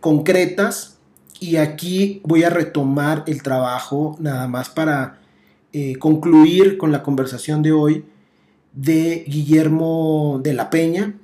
concretas 0.00 0.98
y 1.40 1.56
aquí 1.56 2.20
voy 2.24 2.44
a 2.44 2.50
retomar 2.50 3.24
el 3.26 3.42
trabajo 3.42 4.16
nada 4.20 4.46
más 4.46 4.68
para 4.68 5.18
eh, 5.72 5.96
concluir 5.96 6.76
con 6.76 6.92
la 6.92 7.02
conversación 7.02 7.62
de 7.62 7.72
hoy 7.72 8.04
de 8.74 9.24
Guillermo 9.26 10.38
de 10.42 10.52
la 10.52 10.68
Peña, 10.68 11.14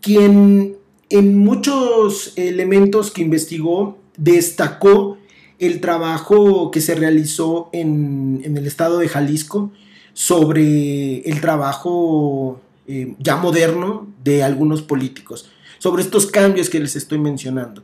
quien 0.00 0.73
en 1.10 1.38
muchos 1.38 2.32
elementos 2.36 3.10
que 3.10 3.22
investigó 3.22 3.98
destacó 4.16 5.18
el 5.58 5.80
trabajo 5.80 6.70
que 6.70 6.80
se 6.80 6.94
realizó 6.94 7.70
en, 7.72 8.42
el 8.44 8.66
estado 8.66 8.98
de 8.98 9.08
Jalisco 9.08 9.72
sobre 10.12 11.20
el 11.20 11.40
trabajo 11.40 12.60
eh, 12.86 13.14
ya 13.18 13.36
moderno 13.36 14.08
de 14.22 14.42
algunos 14.42 14.82
políticos, 14.82 15.50
sobre 15.78 16.02
estos 16.02 16.26
cambios 16.26 16.68
que 16.68 16.80
les 16.80 16.96
estoy 16.96 17.18
mencionando. 17.18 17.82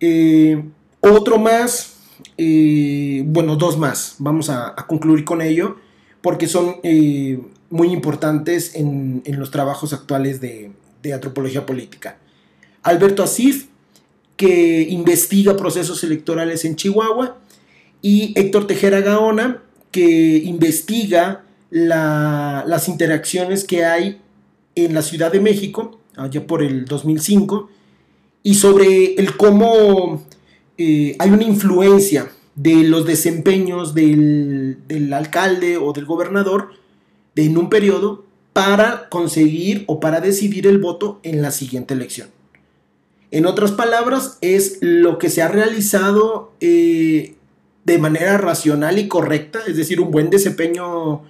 Eh, 0.00 0.62
otro 1.00 1.38
más, 1.38 1.96
eh, 2.36 3.22
bueno, 3.26 3.56
dos 3.56 3.78
más, 3.78 4.16
vamos 4.18 4.50
a, 4.50 4.74
concluir 4.88 5.24
con 5.24 5.42
ello, 5.42 5.76
porque 6.20 6.48
son 6.48 6.76
muy 7.70 7.92
importantes 7.92 8.74
en, 8.74 9.22
los 9.26 9.50
trabajos 9.50 9.92
actuales 9.92 10.40
de, 10.40 10.72
antropología 11.12 11.64
política. 11.64 12.18
Alberto 12.86 13.22
Asif, 13.22 13.66
que 14.36 14.86
investiga 14.88 15.56
procesos 15.56 16.04
electorales 16.04 16.64
en 16.64 16.76
Chihuahua, 16.76 17.38
y 18.00 18.32
Héctor 18.36 18.66
Tejera 18.66 19.00
Gaona, 19.00 19.62
que 19.90 20.38
investiga 20.44 21.44
las 21.70 22.88
interacciones 22.88 23.64
que 23.64 23.84
hay 23.84 24.20
en 24.76 24.94
la 24.94 25.02
Ciudad 25.02 25.32
de 25.32 25.40
México, 25.40 26.00
allá 26.16 26.46
por 26.46 26.62
el 26.62 26.84
2005, 26.84 27.68
y 28.42 28.54
sobre 28.54 29.14
el 29.14 29.36
cómo 29.36 30.24
eh, 30.78 31.16
hay 31.18 31.30
una 31.30 31.42
influencia 31.42 32.30
de 32.54 32.84
los 32.84 33.04
desempeños 33.04 33.94
del, 33.94 35.12
alcalde 35.12 35.76
o 35.76 35.92
del 35.92 36.06
gobernador 36.06 36.70
en 37.34 37.58
un 37.58 37.68
periodo 37.68 38.24
para 38.52 39.08
conseguir 39.08 39.84
o 39.88 39.98
para 39.98 40.20
decidir 40.20 40.66
el 40.66 40.78
voto 40.78 41.18
en 41.24 41.42
la 41.42 41.50
siguiente 41.50 41.94
elección. 41.94 42.35
En 43.30 43.46
otras 43.46 43.72
palabras, 43.72 44.38
es 44.40 44.78
lo 44.80 45.18
que 45.18 45.30
se 45.30 45.42
ha 45.42 45.48
realizado 45.48 46.52
eh, 46.60 47.34
de 47.84 47.98
manera 47.98 48.38
racional 48.38 48.98
y 48.98 49.08
correcta, 49.08 49.60
es 49.66 49.76
decir, 49.76 50.00
un 50.00 50.10
buen 50.10 50.30
desempeño 50.30 51.22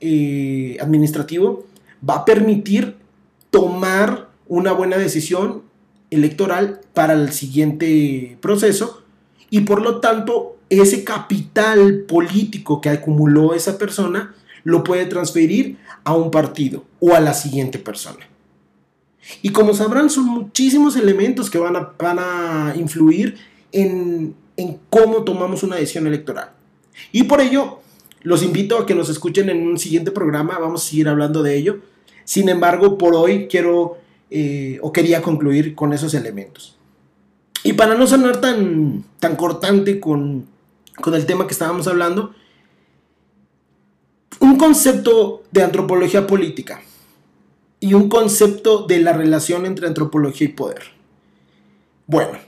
eh, 0.00 0.76
administrativo, 0.80 1.64
va 2.08 2.16
a 2.16 2.24
permitir 2.24 2.96
tomar 3.50 4.28
una 4.48 4.72
buena 4.72 4.98
decisión 4.98 5.62
electoral 6.10 6.80
para 6.92 7.14
el 7.14 7.32
siguiente 7.32 8.36
proceso 8.40 9.02
y 9.50 9.60
por 9.60 9.82
lo 9.82 10.00
tanto 10.00 10.56
ese 10.68 11.04
capital 11.04 12.04
político 12.08 12.80
que 12.80 12.88
acumuló 12.88 13.54
esa 13.54 13.78
persona 13.78 14.34
lo 14.64 14.84
puede 14.84 15.06
transferir 15.06 15.78
a 16.04 16.14
un 16.14 16.30
partido 16.30 16.84
o 17.00 17.14
a 17.14 17.20
la 17.20 17.34
siguiente 17.34 17.78
persona. 17.78 18.26
Y 19.40 19.50
como 19.50 19.74
sabrán, 19.74 20.10
son 20.10 20.26
muchísimos 20.26 20.96
elementos 20.96 21.50
que 21.50 21.58
van 21.58 21.76
a, 21.76 21.92
van 21.98 22.18
a 22.18 22.74
influir 22.76 23.36
en, 23.70 24.34
en 24.56 24.78
cómo 24.90 25.22
tomamos 25.22 25.62
una 25.62 25.76
decisión 25.76 26.06
electoral. 26.06 26.50
Y 27.12 27.24
por 27.24 27.40
ello, 27.40 27.80
los 28.22 28.42
invito 28.42 28.78
a 28.78 28.86
que 28.86 28.94
nos 28.94 29.08
escuchen 29.08 29.48
en 29.48 29.66
un 29.66 29.78
siguiente 29.78 30.10
programa, 30.10 30.58
vamos 30.58 30.84
a 30.84 30.90
seguir 30.90 31.08
hablando 31.08 31.42
de 31.42 31.56
ello. 31.56 31.80
Sin 32.24 32.48
embargo, 32.48 32.98
por 32.98 33.14
hoy 33.14 33.48
quiero 33.48 33.98
eh, 34.30 34.78
o 34.82 34.92
quería 34.92 35.22
concluir 35.22 35.74
con 35.74 35.92
esos 35.92 36.14
elementos. 36.14 36.78
Y 37.64 37.74
para 37.74 37.94
no 37.94 38.06
sonar 38.06 38.40
tan, 38.40 39.04
tan 39.20 39.36
cortante 39.36 40.00
con, 40.00 40.46
con 41.00 41.14
el 41.14 41.26
tema 41.26 41.46
que 41.46 41.52
estábamos 41.52 41.86
hablando, 41.86 42.34
un 44.40 44.56
concepto 44.56 45.44
de 45.52 45.62
antropología 45.62 46.26
política 46.26 46.82
y 47.82 47.94
un 47.94 48.08
concepto 48.08 48.84
de 48.86 49.00
la 49.00 49.12
relación 49.12 49.66
entre 49.66 49.88
antropología 49.88 50.46
y 50.46 50.52
poder. 50.52 50.82
Bueno, 52.06 52.38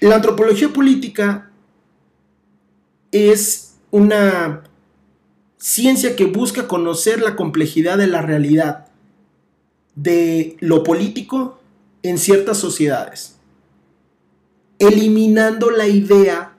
la 0.00 0.16
antropología 0.16 0.70
política 0.70 1.50
es 3.10 3.74
una 3.90 4.62
ciencia 5.58 6.16
que 6.16 6.24
busca 6.24 6.66
conocer 6.66 7.20
la 7.20 7.36
complejidad 7.36 7.98
de 7.98 8.06
la 8.06 8.22
realidad, 8.22 8.86
de 9.96 10.56
lo 10.60 10.82
político 10.82 11.60
en 12.02 12.16
ciertas 12.16 12.56
sociedades, 12.56 13.36
eliminando 14.78 15.70
la 15.70 15.88
idea 15.88 16.56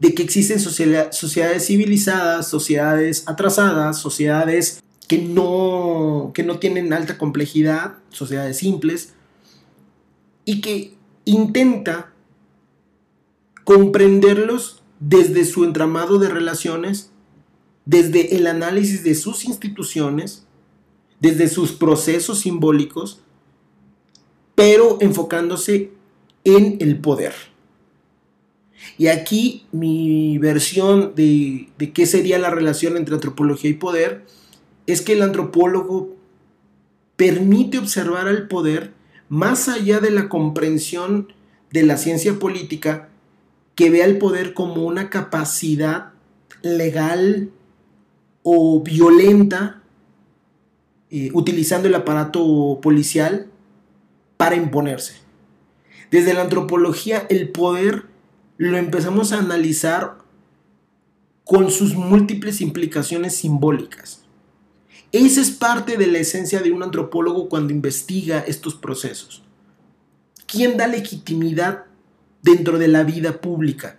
de 0.00 0.14
que 0.14 0.22
existen 0.22 0.58
sociedades 0.58 1.66
civilizadas, 1.66 2.48
sociedades 2.48 3.24
atrasadas, 3.26 3.98
sociedades 3.98 4.82
que 5.12 5.18
no, 5.18 6.30
que 6.32 6.42
no 6.42 6.58
tienen 6.58 6.94
alta 6.94 7.18
complejidad, 7.18 7.98
sociedades 8.08 8.56
simples, 8.56 9.12
y 10.46 10.62
que 10.62 10.94
intenta 11.26 12.14
comprenderlos 13.64 14.82
desde 15.00 15.44
su 15.44 15.64
entramado 15.64 16.18
de 16.18 16.30
relaciones, 16.30 17.10
desde 17.84 18.36
el 18.36 18.46
análisis 18.46 19.04
de 19.04 19.14
sus 19.14 19.44
instituciones, 19.44 20.46
desde 21.20 21.48
sus 21.48 21.72
procesos 21.72 22.40
simbólicos, 22.40 23.20
pero 24.54 24.96
enfocándose 25.02 25.90
en 26.44 26.78
el 26.80 26.98
poder. 26.98 27.34
Y 28.96 29.08
aquí 29.08 29.66
mi 29.72 30.38
versión 30.38 31.14
de, 31.14 31.68
de 31.76 31.92
qué 31.92 32.06
sería 32.06 32.38
la 32.38 32.48
relación 32.48 32.96
entre 32.96 33.16
antropología 33.16 33.68
y 33.68 33.74
poder 33.74 34.24
es 34.86 35.02
que 35.02 35.12
el 35.12 35.22
antropólogo 35.22 36.16
permite 37.16 37.78
observar 37.78 38.28
al 38.28 38.48
poder 38.48 38.92
más 39.28 39.68
allá 39.68 40.00
de 40.00 40.10
la 40.10 40.28
comprensión 40.28 41.32
de 41.70 41.82
la 41.82 41.96
ciencia 41.96 42.38
política 42.38 43.08
que 43.74 43.90
vea 43.90 44.04
el 44.04 44.18
poder 44.18 44.54
como 44.54 44.84
una 44.84 45.08
capacidad 45.08 46.12
legal 46.62 47.50
o 48.42 48.82
violenta, 48.82 49.82
eh, 51.10 51.30
utilizando 51.32 51.88
el 51.88 51.94
aparato 51.94 52.80
policial 52.82 53.46
para 54.36 54.56
imponerse. 54.56 55.14
Desde 56.10 56.34
la 56.34 56.42
antropología, 56.42 57.26
el 57.30 57.50
poder 57.50 58.06
lo 58.58 58.76
empezamos 58.76 59.32
a 59.32 59.38
analizar 59.38 60.18
con 61.44 61.70
sus 61.70 61.94
múltiples 61.94 62.60
implicaciones 62.60 63.36
simbólicas. 63.36 64.21
Esa 65.12 65.40
es 65.40 65.50
parte 65.50 65.96
de 65.96 66.06
la 66.06 66.18
esencia 66.18 66.60
de 66.60 66.72
un 66.72 66.82
antropólogo 66.82 67.48
cuando 67.48 67.72
investiga 67.72 68.40
estos 68.40 68.74
procesos. 68.74 69.42
¿Quién 70.46 70.76
da 70.76 70.86
legitimidad 70.86 71.86
dentro 72.42 72.78
de 72.78 72.88
la 72.88 73.04
vida 73.04 73.40
pública. 73.40 73.96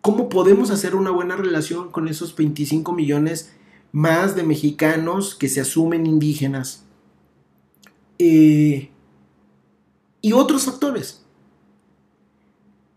¿Cómo 0.00 0.28
podemos 0.28 0.70
hacer 0.70 0.94
una 0.94 1.10
buena 1.10 1.36
relación 1.36 1.90
con 1.90 2.08
esos 2.08 2.34
25 2.34 2.92
millones 2.92 3.52
más 3.92 4.34
de 4.34 4.42
mexicanos 4.42 5.34
que 5.34 5.48
se 5.48 5.60
asumen 5.60 6.06
indígenas? 6.06 6.84
Eh, 8.18 8.90
y 10.20 10.32
otros 10.32 10.64
factores. 10.64 11.24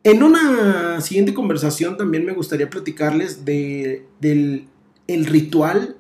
En 0.04 0.24
una 0.24 1.00
siguiente 1.00 1.34
conversación 1.34 1.96
también 1.96 2.26
me 2.26 2.34
gustaría 2.34 2.70
platicarles 2.70 3.46
de, 3.46 4.06
del 4.20 4.68
el 5.08 5.26
ritual 5.26 5.98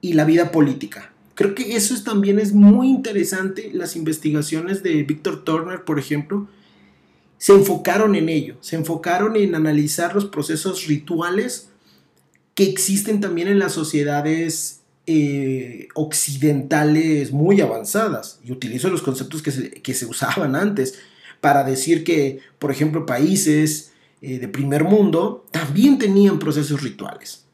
y 0.00 0.14
la 0.14 0.24
vida 0.24 0.50
política. 0.50 1.12
Creo 1.34 1.54
que 1.54 1.76
eso 1.76 1.94
también 2.02 2.38
es 2.38 2.52
muy 2.52 2.88
interesante, 2.88 3.70
las 3.72 3.96
investigaciones 3.96 4.82
de 4.82 5.02
Víctor 5.04 5.44
Turner, 5.44 5.84
por 5.84 5.98
ejemplo, 5.98 6.48
se 7.38 7.54
enfocaron 7.54 8.14
en 8.14 8.28
ello, 8.28 8.56
se 8.60 8.76
enfocaron 8.76 9.36
en 9.36 9.54
analizar 9.54 10.14
los 10.14 10.26
procesos 10.26 10.86
rituales 10.86 11.70
que 12.54 12.64
existen 12.64 13.20
también 13.20 13.48
en 13.48 13.58
las 13.58 13.72
sociedades 13.72 14.80
eh, 15.06 15.88
occidentales 15.94 17.32
muy 17.32 17.62
avanzadas. 17.62 18.38
Y 18.44 18.52
utilizo 18.52 18.90
los 18.90 19.00
conceptos 19.00 19.42
que 19.42 19.94
se, 19.94 20.06
usaban 20.06 20.54
antes 20.54 20.98
para 21.40 21.64
decir 21.64 22.04
que, 22.04 22.40
por 22.58 22.70
ejemplo, 22.70 23.06
países 23.06 23.92
eh, 24.20 24.38
de 24.38 24.48
primer 24.48 24.84
mundo 24.84 25.46
también 25.50 25.98
tenían 25.98 26.38
procesos 26.38 26.82
rituales. 26.82 27.46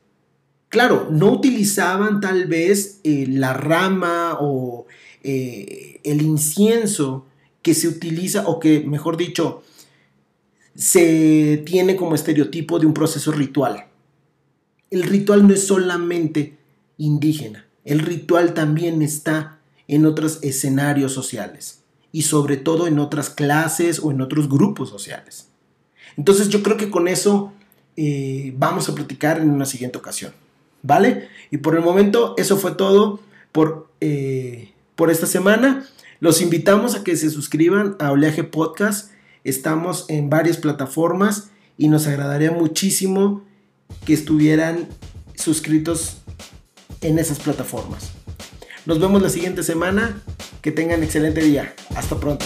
Claro, 0.76 1.08
no 1.10 1.32
utilizaban 1.32 2.20
tal 2.20 2.48
vez 2.48 3.00
eh, 3.02 3.24
la 3.26 3.54
rama 3.54 4.36
o 4.38 4.84
el 5.22 6.20
incienso 6.20 7.24
que 7.62 7.72
se 7.72 7.88
utiliza, 7.88 8.46
o 8.46 8.60
que, 8.60 8.80
mejor 8.80 9.16
dicho, 9.16 9.62
se 10.74 11.62
tiene 11.64 11.96
como 11.96 12.14
estereotipo 12.14 12.78
de 12.78 12.84
un 12.84 12.92
proceso 12.92 13.32
ritual. 13.32 13.86
El 14.90 15.04
ritual 15.04 15.48
no 15.48 15.54
es 15.54 15.66
solamente 15.66 16.58
indígena, 16.98 17.66
el 17.86 18.00
ritual 18.00 18.52
también 18.52 19.00
está 19.00 19.60
en 19.88 20.04
otros 20.04 20.40
escenarios 20.42 21.14
sociales 21.14 21.84
y 22.12 22.20
sobre 22.20 22.58
todo 22.58 22.86
en 22.86 22.98
otras 22.98 23.30
clases 23.30 23.98
o 23.98 24.10
en 24.10 24.20
otros 24.20 24.46
grupos 24.50 24.90
sociales. 24.90 25.48
Entonces 26.18 26.50
yo 26.50 26.62
creo 26.62 26.76
que 26.76 26.90
con 26.90 27.08
eso 27.08 27.54
eh, 27.96 28.52
vamos 28.58 28.90
a 28.90 28.94
platicar 28.94 29.40
en 29.40 29.48
una 29.48 29.64
siguiente 29.64 29.96
ocasión. 29.96 30.32
¿Vale? 30.86 31.28
Y 31.50 31.58
por 31.58 31.74
el 31.74 31.82
momento 31.82 32.34
eso 32.38 32.56
fue 32.56 32.72
todo 32.72 33.20
por, 33.52 33.90
eh, 34.00 34.72
por 34.94 35.10
esta 35.10 35.26
semana. 35.26 35.86
Los 36.20 36.40
invitamos 36.40 36.94
a 36.94 37.04
que 37.04 37.16
se 37.16 37.30
suscriban 37.30 37.96
a 37.98 38.12
Oleaje 38.12 38.44
Podcast 38.44 39.10
Estamos 39.46 40.06
en 40.08 40.28
varias 40.28 40.56
plataformas 40.56 41.50
y 41.78 41.86
nos 41.86 42.08
agradaría 42.08 42.50
muchísimo 42.50 43.44
que 44.04 44.12
estuvieran 44.12 44.88
suscritos 45.36 46.16
en 47.00 47.20
esas 47.20 47.38
plataformas. 47.38 48.10
Nos 48.86 48.98
vemos 48.98 49.22
la 49.22 49.28
siguiente 49.28 49.62
semana. 49.62 50.20
Que 50.62 50.72
tengan 50.72 51.04
excelente 51.04 51.42
día. 51.42 51.76
Hasta 51.94 52.18
pronto. 52.18 52.44